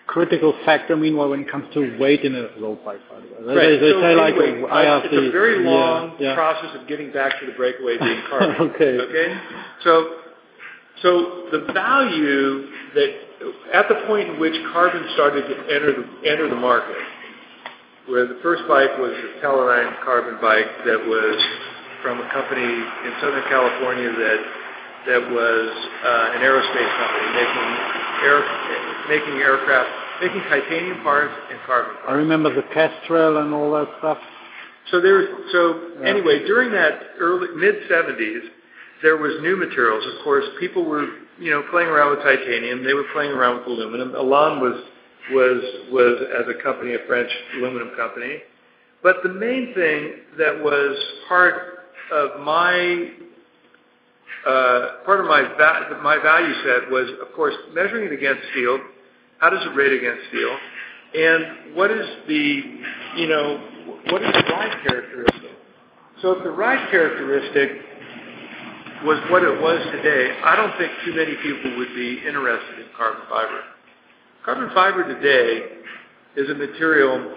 critical 0.08 0.58
factor, 0.64 0.96
meanwhile, 0.96 1.28
when 1.28 1.40
it 1.40 1.50
comes 1.50 1.72
to 1.74 1.96
weight 2.00 2.24
in 2.24 2.34
a 2.34 2.48
road 2.58 2.82
bike, 2.84 2.98
by 3.08 3.20
the 3.20 3.46
way. 3.46 3.54
Right. 3.54 3.78
They, 3.78 3.92
so 3.92 4.00
say 4.00 4.14
like, 4.16 4.34
anyway, 4.34 4.64
I 4.68 4.86
uh, 4.86 4.94
have 4.96 5.04
it's 5.04 5.14
the, 5.14 5.28
a 5.28 5.30
very 5.30 5.62
yeah, 5.62 5.70
long 5.70 6.16
yeah. 6.18 6.34
process 6.34 6.74
of 6.74 6.88
getting 6.88 7.12
back 7.12 7.38
to 7.38 7.46
the 7.46 7.52
breakaway 7.52 7.98
being 7.98 8.22
carbon. 8.30 8.72
Okay. 8.72 8.98
Okay. 8.98 9.40
So, 9.84 10.16
so 11.02 11.46
the 11.52 11.70
value 11.72 12.66
that 12.96 13.10
at 13.72 13.86
the 13.88 14.02
point 14.08 14.30
in 14.30 14.40
which 14.40 14.56
carbon 14.72 15.06
started 15.14 15.46
to 15.46 15.54
enter 15.70 15.92
the 15.92 16.04
enter 16.28 16.48
the 16.48 16.56
market, 16.56 16.96
where 18.08 18.26
the 18.26 18.40
first 18.42 18.64
bike 18.66 18.96
was 18.98 19.12
a 19.12 19.44
Teledyne 19.44 19.92
carbon 20.02 20.40
bike 20.40 20.66
that 20.88 20.98
was 20.98 21.36
from 22.02 22.18
a 22.18 22.28
company 22.32 22.64
in 22.64 23.12
Southern 23.20 23.44
California 23.46 24.10
that 24.10 24.40
that 25.06 25.22
was 25.30 25.68
uh, 26.04 26.34
an 26.34 26.40
aerospace 26.42 26.92
company 26.98 27.28
making 27.37 27.70
air 28.24 28.40
making 29.08 29.37
aircraft 29.40 29.90
making 30.20 30.42
titanium 30.50 31.00
parts 31.02 31.34
and 31.50 31.58
carbon 31.66 31.94
parts. 31.94 32.08
I 32.08 32.12
remember 32.14 32.54
the 32.54 32.66
Kestrel 32.74 33.38
and 33.38 33.54
all 33.54 33.70
that 33.72 33.88
stuff. 33.98 34.18
So 34.90 35.00
there, 35.00 35.28
so 35.52 35.90
yeah. 36.00 36.08
anyway, 36.08 36.46
during 36.46 36.72
that 36.72 37.14
early 37.20 37.48
mid 37.54 37.88
'70s, 37.90 38.40
there 39.02 39.16
was 39.16 39.40
new 39.42 39.56
materials. 39.56 40.04
Of 40.06 40.24
course, 40.24 40.44
people 40.58 40.84
were 40.84 41.06
you 41.38 41.50
know 41.50 41.62
playing 41.70 41.88
around 41.88 42.11
with 42.11 42.20
titanium. 42.20 42.84
They 42.84 42.94
were 42.94 43.06
playing 43.12 43.32
around 43.32 43.58
with 43.58 43.66
aluminum. 43.66 44.14
Elan 44.14 44.61
was 44.61 44.82
was 45.30 45.62
was 45.92 46.22
as 46.40 46.46
a 46.48 46.62
company 46.62 46.94
a 46.94 47.06
French 47.06 47.30
aluminum 47.56 47.90
company. 47.96 48.38
But 49.02 49.16
the 49.22 49.28
main 49.28 49.74
thing 49.74 50.12
that 50.38 50.58
was 50.58 50.98
part 51.28 51.54
of 52.11 52.40
my 52.40 53.11
Uh, 54.48 55.04
part 55.04 55.20
of 55.20 55.26
my 55.26 55.42
my 56.02 56.16
value 56.22 56.54
set 56.64 56.90
was, 56.90 57.06
of 57.20 57.34
course, 57.37 57.54
measuring 57.74 58.06
it 58.06 58.12
against 58.12 58.40
steel. 58.52 58.80
How 59.40 59.50
does 59.50 59.61
it 59.61 59.76
rate 59.76 59.92
against 59.92 60.26
steel? 60.28 60.56
And 61.14 61.76
what 61.76 61.90
is 61.90 62.06
the, 62.26 62.62
you 63.16 63.28
know, 63.28 63.61
what 64.11 64.22
is 64.22 64.32
the 64.32 64.44
ride 64.48 64.72
characteristic? 64.87 65.50
So 66.22 66.32
if 66.32 66.44
the 66.44 66.50
ride 66.50 66.90
characteristic 66.90 67.84
was 69.04 69.20
what 69.30 69.42
it 69.42 69.61
was 69.61 69.84
today, 69.92 70.32
I 70.42 70.56
don't 70.56 70.76
think 70.78 70.92
too 71.04 71.14
many 71.14 71.37
people 71.42 71.76
would 71.76 71.94
be 71.94 72.18
interested 72.26 72.80
in 72.80 72.87
carbon 72.96 73.22
fiber. 73.28 73.61
Carbon 74.44 74.70
fiber 74.72 75.06
today 75.12 75.76
is 76.37 76.48
a 76.48 76.54
material 76.54 77.37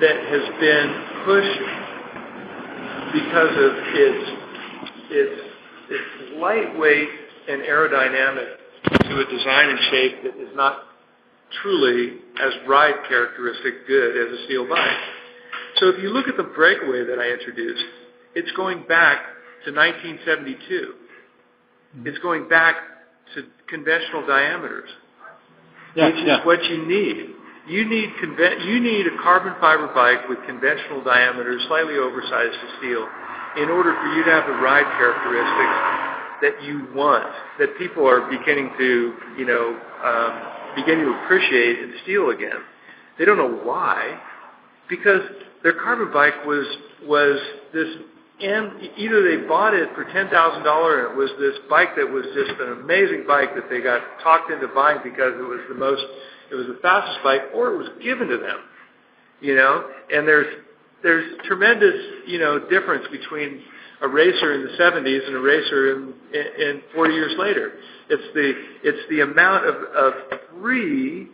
that 0.00 0.16
has 0.26 0.44
been 0.58 0.88
pushed 1.24 1.60
because 3.14 3.54
of 3.54 3.72
its 3.94 4.40
its 5.10 5.49
its 5.90 6.38
lightweight 6.38 7.08
and 7.48 7.62
aerodynamic 7.62 8.56
to 9.08 9.20
a 9.20 9.24
design 9.24 9.70
and 9.70 9.78
shape 9.90 10.22
that 10.22 10.40
is 10.40 10.54
not 10.54 10.84
truly 11.62 12.18
as 12.40 12.52
ride 12.68 12.94
characteristic 13.08 13.86
good 13.86 14.16
as 14.16 14.38
a 14.38 14.44
steel 14.44 14.68
bike. 14.68 14.96
So 15.76 15.88
if 15.88 16.02
you 16.02 16.10
look 16.10 16.28
at 16.28 16.36
the 16.36 16.44
breakaway 16.44 17.04
that 17.04 17.18
I 17.18 17.32
introduced, 17.32 17.82
it's 18.34 18.50
going 18.52 18.84
back 18.86 19.18
to 19.66 19.72
1972. 19.72 20.94
Mm-hmm. 21.96 22.06
It's 22.06 22.18
going 22.18 22.48
back 22.48 22.76
to 23.34 23.44
conventional 23.68 24.26
diameters, 24.26 24.88
yeah, 25.96 26.06
which 26.06 26.16
is 26.16 26.22
yeah. 26.26 26.46
what 26.46 26.62
you 26.64 26.86
need. 26.86 27.34
You 27.68 27.88
need 27.88 28.10
conven- 28.22 28.64
you 28.66 28.80
need 28.80 29.06
a 29.06 29.22
carbon 29.22 29.54
fiber 29.60 29.92
bike 29.94 30.28
with 30.28 30.38
conventional 30.46 31.04
diameters, 31.04 31.62
slightly 31.68 31.96
oversized 31.96 32.54
to 32.54 32.68
steel, 32.78 33.06
in 33.56 33.68
order 33.68 33.94
for 33.94 34.08
you 34.14 34.24
to 34.24 34.30
have 34.30 34.46
the 34.46 34.58
ride 34.62 34.86
characteristics 34.98 36.10
that 36.42 36.62
you 36.62 36.86
want, 36.94 37.26
that 37.58 37.76
people 37.78 38.08
are 38.08 38.30
beginning 38.30 38.70
to, 38.78 39.14
you 39.36 39.44
know, 39.44 39.78
um, 40.04 40.74
beginning 40.76 41.04
to 41.06 41.24
appreciate 41.24 41.78
in 41.80 41.94
steel 42.02 42.30
again. 42.30 42.62
They 43.18 43.24
don't 43.24 43.36
know 43.36 43.60
why, 43.64 44.18
because 44.88 45.20
their 45.62 45.74
carbon 45.74 46.12
bike 46.12 46.44
was 46.46 46.66
was 47.04 47.38
this 47.72 47.88
and 48.40 48.72
either 48.96 49.22
they 49.22 49.46
bought 49.46 49.74
it 49.74 49.90
for 49.94 50.04
ten 50.04 50.28
thousand 50.30 50.64
dollars 50.64 51.06
and 51.06 51.12
it 51.12 51.18
was 51.18 51.30
this 51.38 51.54
bike 51.68 51.94
that 51.96 52.08
was 52.08 52.24
just 52.34 52.58
an 52.60 52.80
amazing 52.80 53.24
bike 53.26 53.54
that 53.54 53.68
they 53.68 53.80
got 53.80 54.00
talked 54.22 54.50
into 54.50 54.68
buying 54.68 54.98
because 55.04 55.34
it 55.36 55.48
was 55.48 55.60
the 55.68 55.74
most 55.74 56.02
it 56.50 56.54
was 56.54 56.66
the 56.66 56.78
fastest 56.80 57.18
bike 57.22 57.42
or 57.54 57.74
it 57.74 57.76
was 57.76 57.88
given 58.02 58.28
to 58.28 58.38
them 58.38 58.58
you 59.40 59.54
know 59.54 59.84
and 60.12 60.26
there's 60.26 60.48
there's 61.02 61.30
tremendous 61.44 61.94
you 62.26 62.38
know 62.38 62.58
difference 62.68 63.06
between 63.10 63.60
a 64.02 64.08
racer 64.08 64.54
in 64.54 64.62
the 64.62 64.82
70s 64.82 65.26
and 65.26 65.36
a 65.36 65.40
racer 65.40 65.92
in, 65.92 66.14
in, 66.32 66.68
in 66.68 66.82
40 66.94 67.12
years 67.12 67.32
later 67.38 67.72
it's 68.08 68.34
the 68.34 68.52
it's 68.82 69.08
the 69.10 69.20
amount 69.20 69.66
of, 69.66 69.74
of 69.94 70.12
free 70.60 71.28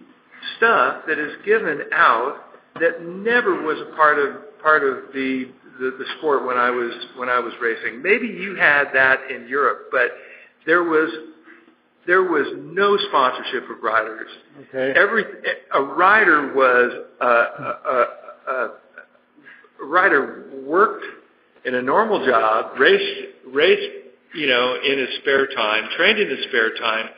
stuff 0.57 1.03
that 1.07 1.19
is 1.19 1.33
given 1.45 1.83
out 1.93 2.47
that 2.81 3.03
never 3.03 3.63
was 3.63 3.79
a 3.81 3.97
part 3.97 4.19
of 4.19 4.61
part 4.63 4.83
of 4.83 5.13
the, 5.13 5.49
the 5.79 5.91
the 5.99 6.05
sport 6.19 6.47
when 6.47 6.57
I 6.57 6.71
was 6.71 6.93
when 7.17 7.29
I 7.29 7.39
was 7.39 7.53
racing. 7.61 8.03
Maybe 8.03 8.27
you 8.27 8.57
had 8.57 8.87
that 8.95 9.31
in 9.31 9.49
Europe, 9.49 9.89
but 9.91 10.11
there 10.67 10.85
was 10.85 11.11
there 12.07 12.23
was 12.23 12.47
no 12.57 12.97
sponsorship 13.09 13.69
of 13.71 13.83
riders. 13.83 14.31
Okay. 14.69 14.99
Every 14.99 15.25
a 15.75 15.83
rider 15.83 16.55
was 16.55 16.93
a, 17.21 17.27
a, 17.27 18.07
a, 18.49 18.53
a 18.53 18.69
rider 19.83 20.45
worked 20.65 21.05
in 21.65 21.75
a 21.75 21.83
normal 21.83 22.25
job, 22.25 22.79
raced 22.79 23.33
raced 23.53 23.93
you 24.35 24.47
know 24.47 24.77
in 24.85 24.99
his 24.99 25.09
spare 25.21 25.47
time, 25.49 25.89
trained 25.97 26.19
in 26.19 26.29
his 26.29 26.45
spare 26.49 26.75
time, 26.77 27.09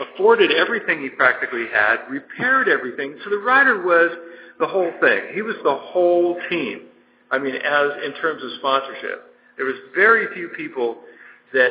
afforded 0.00 0.52
everything 0.52 1.02
he 1.02 1.08
practically 1.08 1.66
had, 1.72 1.96
repaired 2.08 2.68
everything. 2.68 3.18
So 3.24 3.30
the 3.30 3.38
rider 3.38 3.82
was 3.82 4.10
the 4.58 4.66
whole 4.66 4.92
thing. 5.00 5.34
He 5.34 5.42
was 5.42 5.56
the 5.62 5.74
whole 5.74 6.38
team. 6.48 6.82
I 7.30 7.38
mean, 7.38 7.54
as 7.54 7.90
in 8.04 8.12
terms 8.20 8.42
of 8.42 8.50
sponsorship, 8.58 9.34
there 9.56 9.66
was 9.66 9.76
very 9.94 10.32
few 10.34 10.48
people 10.48 10.98
that 11.52 11.70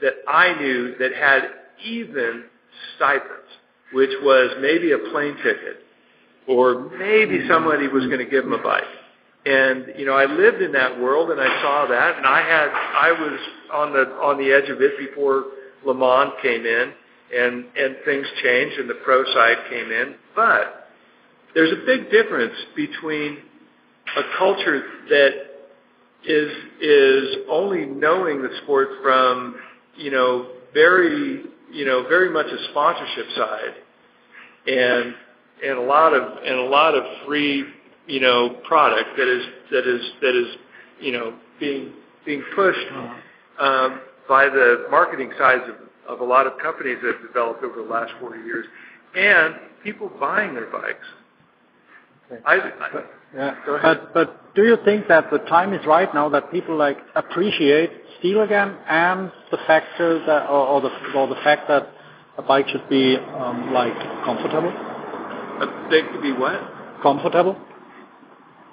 that 0.00 0.14
I 0.28 0.54
knew 0.60 0.96
that 0.98 1.14
had 1.14 1.42
even 1.84 2.44
stipends, 2.96 3.48
which 3.92 4.10
was 4.22 4.56
maybe 4.60 4.92
a 4.92 4.98
plane 4.98 5.36
ticket, 5.36 5.84
or 6.46 6.90
maybe 6.98 7.46
somebody 7.48 7.88
was 7.88 8.04
going 8.06 8.18
to 8.18 8.26
give 8.26 8.44
them 8.44 8.52
a 8.52 8.62
bike. 8.62 8.82
And 9.44 9.94
you 9.98 10.06
know, 10.06 10.14
I 10.14 10.26
lived 10.26 10.62
in 10.62 10.72
that 10.72 11.00
world, 11.00 11.30
and 11.30 11.40
I 11.40 11.62
saw 11.62 11.86
that, 11.88 12.16
and 12.16 12.26
I 12.26 12.42
had 12.42 12.68
I 12.68 13.12
was 13.12 13.40
on 13.72 13.92
the 13.92 14.12
on 14.22 14.38
the 14.38 14.52
edge 14.52 14.70
of 14.70 14.80
it 14.80 14.96
before 14.98 15.46
LeMond 15.84 16.40
came 16.40 16.64
in, 16.64 16.92
and 17.34 17.64
and 17.76 17.96
things 18.04 18.26
changed, 18.42 18.78
and 18.78 18.88
the 18.88 19.00
pro 19.04 19.24
side 19.24 19.56
came 19.68 19.90
in, 19.90 20.14
but 20.36 20.88
there's 21.54 21.72
a 21.72 21.84
big 21.84 22.10
difference 22.10 22.54
between 22.76 23.38
a 24.16 24.22
culture 24.38 24.82
that 25.08 25.30
is 26.24 26.50
is 26.80 27.36
only 27.50 27.84
knowing 27.84 28.42
the 28.42 28.50
sport 28.62 28.88
from 29.02 29.56
you 29.96 30.10
know 30.10 30.48
very 30.72 31.44
you 31.70 31.84
know 31.84 32.06
very 32.08 32.30
much 32.30 32.46
a 32.46 32.70
sponsorship 32.70 33.26
side 33.36 33.74
and 34.66 35.14
and 35.64 35.78
a 35.78 35.82
lot 35.82 36.12
of 36.14 36.38
and 36.44 36.58
a 36.58 36.64
lot 36.64 36.94
of 36.94 37.02
free 37.26 37.64
you 38.06 38.20
know 38.20 38.60
product 38.66 39.10
that 39.16 39.28
is 39.28 39.44
that 39.70 39.86
is 39.86 40.00
that 40.20 40.34
is 40.34 40.56
you 41.00 41.12
know 41.12 41.34
being 41.60 41.92
being 42.24 42.42
pushed 42.54 42.92
um, 43.58 44.00
by 44.28 44.48
the 44.48 44.86
marketing 44.90 45.32
sides 45.38 45.64
of, 45.68 46.14
of 46.14 46.20
a 46.20 46.24
lot 46.24 46.46
of 46.46 46.52
companies 46.58 46.98
that 47.02 47.14
have 47.14 47.22
developed 47.22 47.62
over 47.64 47.82
the 47.82 47.88
last 47.88 48.12
40 48.20 48.38
years 48.42 48.66
and 49.14 49.54
people 49.82 50.10
buying 50.20 50.54
their 50.54 50.70
bikes 50.70 51.06
I, 52.46 52.54
I, 52.54 53.04
yeah. 53.34 53.54
But 53.66 54.14
but 54.14 54.54
do 54.54 54.64
you 54.64 54.76
think 54.84 55.08
that 55.08 55.30
the 55.30 55.38
time 55.38 55.72
is 55.72 55.84
right 55.86 56.12
now 56.14 56.28
that 56.30 56.50
people 56.50 56.76
like 56.76 56.98
appreciate 57.14 57.90
steel 58.18 58.42
again 58.42 58.76
and 58.88 59.30
the 59.50 59.58
factor 59.66 60.24
that 60.26 60.48
or, 60.48 60.66
or 60.66 60.80
the 60.80 60.90
or 61.14 61.26
the 61.28 61.40
fact 61.44 61.68
that 61.68 61.88
a 62.38 62.42
bike 62.42 62.68
should 62.68 62.88
be 62.88 63.16
um, 63.16 63.72
like 63.72 63.94
comfortable? 64.24 64.70
A 64.70 65.88
bike 65.90 66.12
to 66.12 66.20
be 66.20 66.32
what? 66.32 66.60
Comfortable. 67.02 67.56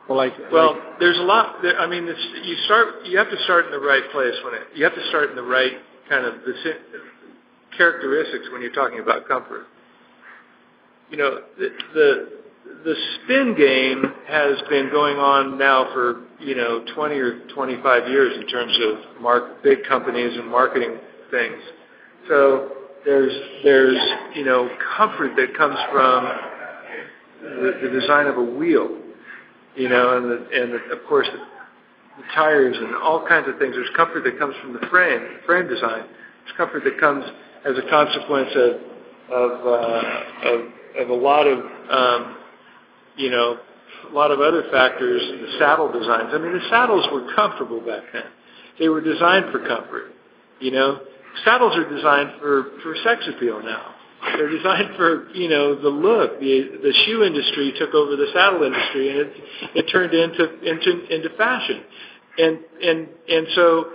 Or 0.09 0.15
like 0.15 0.33
well, 0.51 0.73
like, 0.73 0.99
there's 0.99 1.17
a 1.17 1.21
lot. 1.21 1.61
There, 1.61 1.79
I 1.79 1.87
mean, 1.87 2.05
this, 2.05 2.17
you 2.43 2.55
start. 2.65 3.05
You 3.05 3.17
have 3.17 3.29
to 3.29 3.37
start 3.43 3.65
in 3.65 3.71
the 3.71 3.79
right 3.79 4.03
place 4.11 4.33
when 4.43 4.55
it. 4.55 4.61
You 4.75 4.83
have 4.83 4.95
to 4.95 5.07
start 5.09 5.29
in 5.29 5.35
the 5.35 5.43
right 5.43 5.73
kind 6.09 6.25
of 6.25 6.41
the 6.41 6.53
characteristics 7.77 8.45
when 8.51 8.61
you're 8.61 8.73
talking 8.73 8.99
about 8.99 9.27
comfort. 9.27 9.67
You 11.11 11.17
know, 11.17 11.41
the, 11.57 11.69
the 11.93 12.29
the 12.83 12.95
spin 13.15 13.55
game 13.55 14.13
has 14.27 14.57
been 14.69 14.89
going 14.89 15.17
on 15.17 15.57
now 15.57 15.91
for 15.93 16.23
you 16.39 16.55
know 16.55 16.83
20 16.95 17.15
or 17.15 17.47
25 17.53 18.07
years 18.09 18.37
in 18.37 18.47
terms 18.47 18.77
of 18.81 19.21
mark, 19.21 19.63
big 19.63 19.79
companies 19.87 20.37
and 20.37 20.49
marketing 20.49 20.97
things. 21.31 21.61
So 22.27 22.71
there's 23.05 23.33
there's 23.63 23.99
you 24.35 24.45
know 24.45 24.69
comfort 24.97 25.35
that 25.35 25.55
comes 25.55 25.77
from 25.91 26.29
the, 27.41 27.79
the 27.83 27.99
design 27.99 28.27
of 28.27 28.37
a 28.37 28.43
wheel, 28.43 28.98
you 29.79 29.87
know, 29.87 30.17
and 30.17 30.25
the, 30.25 30.61
and 30.61 30.73
the, 30.73 30.95
of 30.95 31.07
course 31.07 31.27
the, 31.31 31.39
tires 32.35 32.75
and 32.77 32.95
all 32.95 33.25
kinds 33.25 33.47
of 33.47 33.57
things. 33.59 33.73
There's 33.73 33.89
comfort 33.95 34.25
that 34.25 34.37
comes 34.37 34.53
from 34.61 34.73
the 34.73 34.85
frame, 34.91 35.39
frame 35.45 35.69
design. 35.69 36.03
There's 36.43 36.57
comfort 36.57 36.83
that 36.83 36.99
comes 36.99 37.23
as 37.65 37.77
a 37.77 37.89
consequence 37.89 38.49
of 38.55 38.71
of 39.31 39.51
uh, 39.65 40.49
of, 40.49 40.61
of 40.99 41.09
a 41.09 41.13
lot 41.13 41.47
of 41.47 41.59
um, 41.89 42.35
you 43.15 43.29
know, 43.29 43.57
a 44.09 44.13
lot 44.13 44.31
of 44.31 44.41
other 44.41 44.63
factors, 44.71 45.21
the 45.21 45.59
saddle 45.59 45.91
designs. 45.91 46.31
I 46.33 46.37
mean, 46.39 46.53
the 46.53 46.67
saddles 46.69 47.07
were 47.11 47.33
comfortable 47.35 47.79
back 47.79 48.03
then. 48.11 48.23
They 48.79 48.89
were 48.89 49.01
designed 49.01 49.51
for 49.51 49.59
comfort. 49.59 50.11
You 50.59 50.71
know, 50.71 50.99
saddles 51.45 51.77
are 51.77 51.89
designed 51.89 52.39
for 52.41 52.71
for 52.83 52.95
sex 53.03 53.27
appeal 53.33 53.61
now. 53.63 53.95
They're 54.21 54.49
designed 54.49 54.95
for 54.95 55.29
you 55.33 55.49
know 55.49 55.79
the 55.81 55.89
look. 55.89 56.39
The 56.39 56.79
the 56.83 56.93
shoe 57.05 57.23
industry 57.23 57.73
took 57.77 57.93
over 57.93 58.15
the 58.15 58.27
saddle 58.33 58.63
industry, 58.63 59.09
and 59.11 59.19
it 59.19 59.33
it 59.75 59.83
turned 59.91 60.13
into 60.13 60.59
into 60.61 61.15
into 61.15 61.29
fashion, 61.37 61.83
and 62.37 62.59
and 62.83 63.07
and 63.29 63.47
so. 63.55 63.85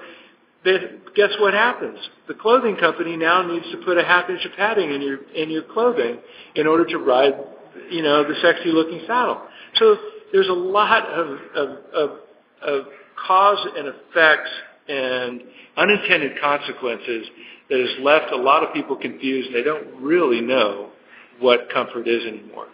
That, 0.65 1.15
guess 1.15 1.29
what 1.41 1.53
happens? 1.53 1.99
The 2.27 2.33
clothing 2.33 2.77
company 2.77 3.19
now 3.19 3.47
needs 3.47 3.71
to 3.71 3.77
put 3.85 3.99
a 3.99 4.03
half 4.03 4.31
inch 4.31 4.47
of 4.47 4.53
padding 4.57 4.95
in 4.95 5.03
your 5.03 5.19
in 5.35 5.51
your 5.51 5.63
clothing 5.63 6.17
in 6.55 6.67
order 6.67 6.87
to 6.87 6.97
ride, 6.97 7.35
you 7.91 8.03
know, 8.03 8.25
the 8.25 8.35
sexy 8.41 8.71
looking 8.71 9.03
saddle. 9.07 9.43
So 9.75 9.99
there's 10.33 10.49
a 10.49 10.55
lot 10.55 11.07
of 11.07 11.39
of, 11.55 11.69
of, 11.93 12.11
of 12.63 12.87
cause 13.27 13.59
and 13.77 13.89
effects 13.89 14.49
and 14.89 15.43
unintended 15.77 16.41
consequences 16.41 17.27
that 17.71 17.81
has 17.81 18.05
left 18.05 18.33
a 18.33 18.37
lot 18.37 18.63
of 18.63 18.73
people 18.75 18.97
confused. 18.97 19.51
They 19.55 19.63
don't 19.63 20.03
really 20.03 20.41
know 20.41 20.91
what 21.41 21.71
comfort 21.73 22.07
is 22.07 22.25
anymore. 22.27 22.67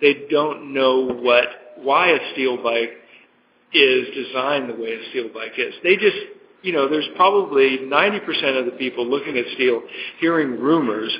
They 0.00 0.26
don't 0.30 0.72
know 0.72 1.06
what 1.06 1.44
why 1.82 2.08
a 2.10 2.32
steel 2.32 2.62
bike 2.62 2.90
is 3.72 4.06
designed 4.14 4.70
the 4.70 4.74
way 4.74 4.94
a 4.94 5.10
steel 5.10 5.28
bike 5.32 5.52
is. 5.58 5.74
They 5.82 5.96
just, 5.96 6.16
you 6.62 6.72
know, 6.72 6.88
there's 6.88 7.08
probably 7.16 7.78
90% 7.82 8.58
of 8.58 8.64
the 8.66 8.72
people 8.78 9.06
looking 9.06 9.36
at 9.36 9.44
steel 9.54 9.82
hearing 10.18 10.58
rumors 10.58 11.14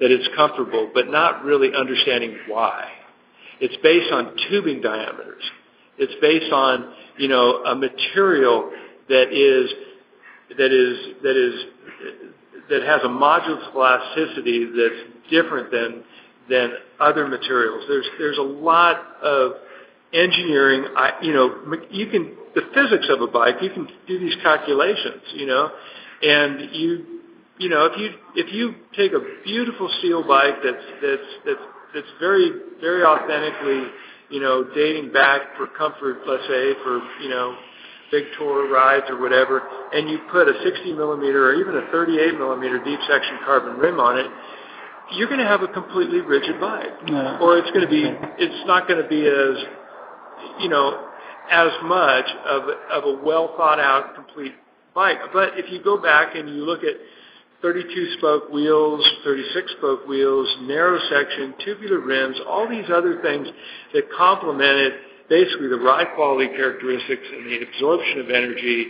that 0.00 0.10
it's 0.10 0.28
comfortable, 0.34 0.90
but 0.92 1.08
not 1.08 1.44
really 1.44 1.70
understanding 1.76 2.36
why. 2.48 2.88
It's 3.60 3.76
based 3.82 4.10
on 4.12 4.34
tubing 4.48 4.80
diameters. 4.80 5.42
It's 5.98 6.14
based 6.20 6.52
on, 6.52 6.94
you 7.18 7.28
know, 7.28 7.62
a 7.64 7.76
material 7.76 8.70
that 9.08 9.32
is 9.32 9.70
that 10.56 10.72
is 10.72 11.14
that 11.22 11.36
is 11.36 11.54
that 12.68 12.82
has 12.82 13.00
a 13.04 13.08
modulus 13.08 13.74
elasticity 13.74 14.64
that's 14.66 15.30
different 15.30 15.70
than 15.70 16.04
than 16.48 16.72
other 16.98 17.26
materials. 17.26 17.84
There's 17.88 18.08
there's 18.18 18.38
a 18.38 18.42
lot 18.42 18.96
of 19.22 19.52
engineering. 20.12 20.86
I, 20.96 21.12
you 21.22 21.32
know, 21.32 21.76
you 21.90 22.06
can 22.08 22.36
the 22.54 22.62
physics 22.74 23.08
of 23.10 23.20
a 23.22 23.26
bike. 23.26 23.56
You 23.60 23.70
can 23.70 23.88
do 24.06 24.18
these 24.18 24.36
calculations. 24.42 25.22
You 25.34 25.46
know, 25.46 25.70
and 26.22 26.74
you 26.74 27.04
you 27.58 27.68
know 27.68 27.86
if 27.86 27.98
you 27.98 28.10
if 28.34 28.52
you 28.52 28.74
take 28.96 29.12
a 29.12 29.20
beautiful 29.44 29.88
steel 29.98 30.26
bike 30.26 30.56
that's 30.64 30.84
that's 31.02 31.28
that's 31.44 31.60
that's 31.94 32.12
very 32.18 32.50
very 32.80 33.04
authentically 33.04 33.90
you 34.30 34.40
know 34.40 34.64
dating 34.74 35.12
back 35.12 35.56
for 35.56 35.66
comfort, 35.66 36.18
let's 36.26 36.44
say 36.44 36.74
for 36.82 37.00
you 37.22 37.28
know 37.28 37.56
big 38.10 38.24
tour 38.38 38.70
rides 38.72 39.06
or 39.08 39.20
whatever, 39.20 39.62
and 39.92 40.08
you 40.08 40.18
put 40.30 40.48
a 40.48 40.54
60 40.62 40.92
millimeter 40.94 41.50
or 41.50 41.54
even 41.54 41.76
a 41.76 41.90
38 41.90 42.38
millimeter 42.38 42.82
deep 42.84 42.98
section 43.08 43.38
carbon 43.44 43.76
rim 43.76 44.00
on 44.00 44.18
it, 44.18 44.26
you're 45.12 45.28
going 45.28 45.40
to 45.40 45.46
have 45.46 45.62
a 45.62 45.68
completely 45.68 46.20
rigid 46.20 46.60
bike, 46.60 46.92
Yeah. 47.08 47.38
or 47.40 47.58
it's 47.58 47.70
going 47.70 47.82
to 47.84 47.90
be, 47.90 48.04
it's 48.38 48.66
not 48.66 48.86
going 48.86 49.02
to 49.02 49.08
be 49.08 49.26
as, 49.26 49.56
you 50.60 50.68
know, 50.68 51.06
as 51.50 51.70
much 51.82 52.26
of 52.46 52.62
of 52.92 53.04
a 53.04 53.22
well 53.24 53.54
thought 53.56 53.80
out 53.80 54.14
complete 54.14 54.52
bike. 54.94 55.18
But 55.32 55.58
if 55.58 55.70
you 55.70 55.82
go 55.82 56.00
back 56.00 56.36
and 56.36 56.48
you 56.48 56.64
look 56.64 56.84
at 56.84 56.94
32 57.62 58.14
spoke 58.18 58.50
wheels, 58.50 59.04
36 59.24 59.72
spoke 59.78 60.06
wheels, 60.06 60.48
narrow 60.62 60.98
section, 61.10 61.54
tubular 61.64 61.98
rims, 62.00 62.36
all 62.48 62.68
these 62.68 62.86
other 62.94 63.20
things 63.20 63.48
that 63.92 64.04
complemented 64.16 64.92
basically 65.30 65.68
the 65.68 65.78
ride 65.78 66.08
quality 66.14 66.48
characteristics 66.48 67.22
and 67.32 67.46
the 67.46 67.62
absorption 67.62 68.20
of 68.20 68.28
energy 68.28 68.86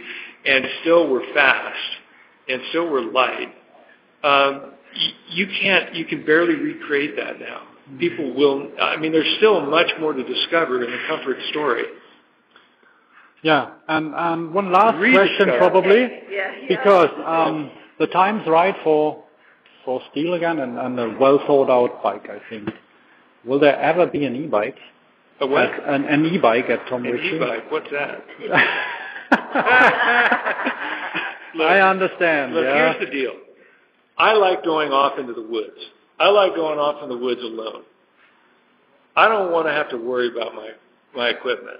and 0.46 0.64
still 0.80 1.08
were 1.08 1.22
fast 1.34 1.78
and 2.48 2.60
still 2.70 2.88
were 2.88 3.02
light. 3.02 3.54
Um, 4.24 4.72
you 5.28 5.46
can't, 5.62 5.94
you 5.94 6.04
can 6.04 6.26
barely 6.26 6.54
recreate 6.56 7.14
that 7.16 7.38
now. 7.38 7.62
People 7.98 8.34
will, 8.34 8.70
I 8.80 8.96
mean, 8.96 9.12
there's 9.12 9.36
still 9.36 9.64
much 9.66 9.90
more 10.00 10.12
to 10.12 10.24
discover 10.24 10.82
in 10.82 10.90
the 10.90 10.98
comfort 11.08 11.36
story. 11.50 11.84
Yeah. 13.42 13.70
And 13.88 14.14
and 14.14 14.54
one 14.54 14.70
last 14.72 14.96
Rediscover. 14.98 15.26
question 15.28 15.58
probably, 15.58 16.00
Yeah. 16.30 16.52
because 16.68 17.08
um, 17.24 17.70
the 17.98 18.06
time's 18.08 18.46
right 18.46 18.74
for 18.84 19.24
for 19.84 20.00
steel 20.10 20.34
again 20.34 20.58
and, 20.60 20.78
and 20.78 20.98
a 21.00 21.16
well 21.18 21.38
thought 21.46 21.70
out 21.70 22.02
bike. 22.02 22.28
I 22.28 22.38
think. 22.50 22.68
Will 23.44 23.58
there 23.58 23.78
ever 23.80 24.06
be 24.06 24.24
an 24.26 24.36
e-bike? 24.36 24.76
A 25.40 25.46
what? 25.46 25.64
At- 25.64 25.94
An, 25.94 26.04
an 26.04 26.26
e-bike 26.26 26.66
at 26.68 26.86
Tom 26.88 27.04
An 27.04 27.12
Ritchey? 27.12 27.36
e-bike, 27.36 27.70
what's 27.70 27.90
that? 27.90 28.22
I 31.60 31.80
understand. 31.80 32.54
Look, 32.54 32.64
yeah. 32.64 32.92
here's 32.94 33.06
the 33.06 33.12
deal. 33.12 33.32
I 34.18 34.34
like 34.34 34.62
going 34.64 34.92
off 34.92 35.18
into 35.18 35.32
the 35.32 35.42
woods. 35.42 35.76
I 36.18 36.28
like 36.28 36.54
going 36.54 36.78
off 36.78 37.02
in 37.02 37.08
the 37.08 37.16
woods 37.16 37.40
alone. 37.42 37.82
I 39.16 39.28
don't 39.28 39.50
want 39.50 39.66
to 39.66 39.72
have 39.72 39.88
to 39.90 39.96
worry 39.96 40.30
about 40.30 40.54
my, 40.54 40.70
my 41.16 41.28
equipment. 41.30 41.78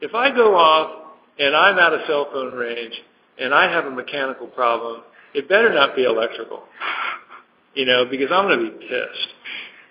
If 0.00 0.14
I 0.14 0.30
go 0.34 0.54
off 0.54 1.14
and 1.38 1.54
I'm 1.54 1.78
out 1.78 1.92
of 1.92 2.00
cell 2.06 2.28
phone 2.32 2.54
range 2.54 2.94
and 3.38 3.52
I 3.52 3.70
have 3.70 3.86
a 3.86 3.90
mechanical 3.90 4.46
problem, 4.46 5.02
it 5.34 5.48
better 5.48 5.72
not 5.72 5.96
be 5.96 6.04
electrical. 6.04 6.62
You 7.74 7.86
know, 7.86 8.04
because 8.10 8.28
I'm 8.30 8.46
going 8.46 8.64
to 8.64 8.70
be 8.78 8.86
pissed. 8.86 9.28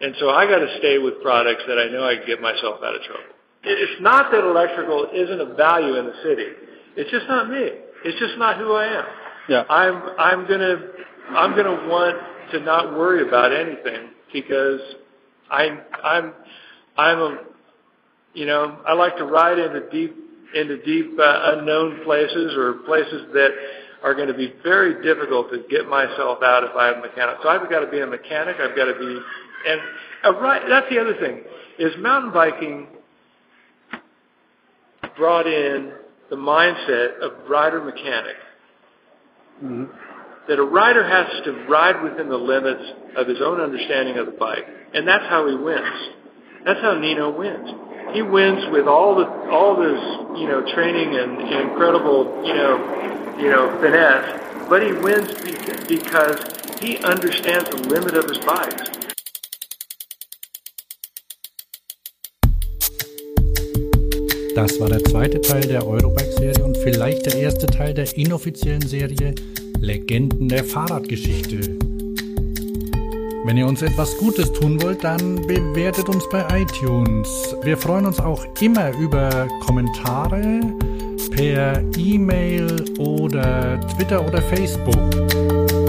And 0.01 0.15
so 0.19 0.29
I 0.29 0.45
got 0.45 0.59
to 0.59 0.77
stay 0.79 0.97
with 0.97 1.21
products 1.21 1.61
that 1.67 1.77
I 1.77 1.87
know 1.91 2.03
I 2.03 2.15
can 2.17 2.25
get 2.25 2.41
myself 2.41 2.81
out 2.83 2.95
of 2.95 3.01
trouble. 3.03 3.23
It's 3.63 4.01
not 4.01 4.31
that 4.31 4.43
electrical 4.43 5.07
isn't 5.13 5.39
of 5.39 5.55
value 5.55 5.95
in 5.95 6.05
the 6.05 6.15
city. 6.23 6.47
It's 6.97 7.11
just 7.11 7.27
not 7.27 7.49
me. 7.49 7.69
It's 8.03 8.19
just 8.19 8.37
not 8.37 8.57
who 8.57 8.73
I 8.73 8.85
am. 8.87 9.05
yeah. 9.47 9.63
I'm 9.69 10.01
I'm 10.17 10.47
gonna 10.47 10.75
I'm 11.29 11.55
gonna 11.55 11.87
want 11.87 12.17
to 12.51 12.59
not 12.61 12.97
worry 12.97 13.27
about 13.27 13.53
anything 13.53 14.09
because 14.33 14.79
I'm 15.51 15.81
I'm 16.03 16.33
I'm 16.97 17.19
a 17.19 17.37
you 18.33 18.47
know 18.47 18.79
I 18.87 18.93
like 18.93 19.17
to 19.17 19.25
ride 19.25 19.59
into 19.59 19.87
deep 19.91 20.15
into 20.55 20.83
deep 20.83 21.17
uh, 21.19 21.55
unknown 21.57 22.03
places 22.03 22.55
or 22.57 22.73
places 22.85 23.27
that 23.33 23.51
are 24.03 24.15
going 24.15 24.27
to 24.27 24.33
be 24.33 24.53
very 24.63 25.03
difficult 25.03 25.51
to 25.51 25.63
get 25.69 25.87
myself 25.87 26.39
out 26.43 26.63
if 26.63 26.75
I 26.75 26.87
have 26.87 26.97
a 26.97 27.01
mechanic. 27.01 27.37
So 27.43 27.49
I've 27.49 27.69
got 27.69 27.81
to 27.81 27.87
be 27.87 27.99
a 27.99 28.07
mechanic. 28.07 28.57
I've 28.59 28.75
got 28.75 28.85
to 28.85 28.97
be 28.97 29.19
and 29.67 29.81
a 30.23 30.31
right. 30.39 30.61
That's 30.67 30.89
the 30.89 30.99
other 30.99 31.15
thing 31.19 31.41
is 31.79 31.93
mountain 31.97 32.31
biking 32.31 32.87
brought 35.17 35.47
in 35.47 35.91
the 36.29 36.35
mindset 36.35 37.19
of 37.21 37.49
rider 37.49 37.81
mechanic 37.81 38.35
Mhm. 39.63 39.89
that 40.47 40.59
a 40.59 40.63
rider 40.63 41.03
has 41.03 41.27
to 41.43 41.51
ride 41.67 42.01
within 42.01 42.29
the 42.29 42.37
limits 42.37 42.83
of 43.15 43.27
his 43.27 43.41
own 43.41 43.59
understanding 43.59 44.17
of 44.17 44.25
the 44.25 44.31
bike, 44.31 44.67
and 44.93 45.07
that's 45.07 45.25
how 45.25 45.47
he 45.47 45.55
wins. 45.55 46.09
That's 46.63 46.79
how 46.81 46.93
Nino 46.93 47.29
wins. 47.31 47.69
He 48.13 48.21
wins 48.21 48.65
with 48.71 48.87
all 48.87 49.15
the 49.15 49.25
all 49.49 49.75
this 49.75 50.01
you 50.39 50.47
know 50.47 50.61
training 50.73 51.15
and, 51.15 51.41
and 51.41 51.69
incredible 51.69 52.43
you 52.45 52.53
know 52.53 53.35
you 53.37 53.49
know 53.49 53.79
finesse, 53.81 54.67
but 54.69 54.81
he 54.83 54.91
wins 54.93 55.31
because 55.87 56.39
he 56.79 56.97
understands 56.99 57.69
the 57.69 57.89
limit 57.89 58.15
of 58.15 58.27
his 58.27 58.37
bikes. 58.39 59.10
Das 64.53 64.79
war 64.81 64.89
der 64.89 65.01
zweite 65.05 65.39
Teil 65.39 65.61
der 65.61 65.87
Eurobike-Serie 65.87 66.63
und 66.63 66.77
vielleicht 66.77 67.25
der 67.25 67.35
erste 67.35 67.67
Teil 67.67 67.93
der 67.93 68.05
inoffiziellen 68.17 68.81
Serie 68.81 69.33
Legenden 69.79 70.49
der 70.49 70.65
Fahrradgeschichte. 70.65 71.77
Wenn 73.45 73.57
ihr 73.57 73.65
uns 73.65 73.81
etwas 73.81 74.17
Gutes 74.17 74.51
tun 74.51 74.81
wollt, 74.81 75.03
dann 75.03 75.35
bewertet 75.47 76.09
uns 76.09 76.27
bei 76.29 76.45
iTunes. 76.59 77.55
Wir 77.63 77.77
freuen 77.77 78.05
uns 78.05 78.19
auch 78.19 78.45
immer 78.59 78.91
über 78.97 79.47
Kommentare 79.61 80.59
per 81.31 81.81
E-Mail 81.97 82.83
oder 82.99 83.79
Twitter 83.95 84.25
oder 84.27 84.41
Facebook. 84.41 85.80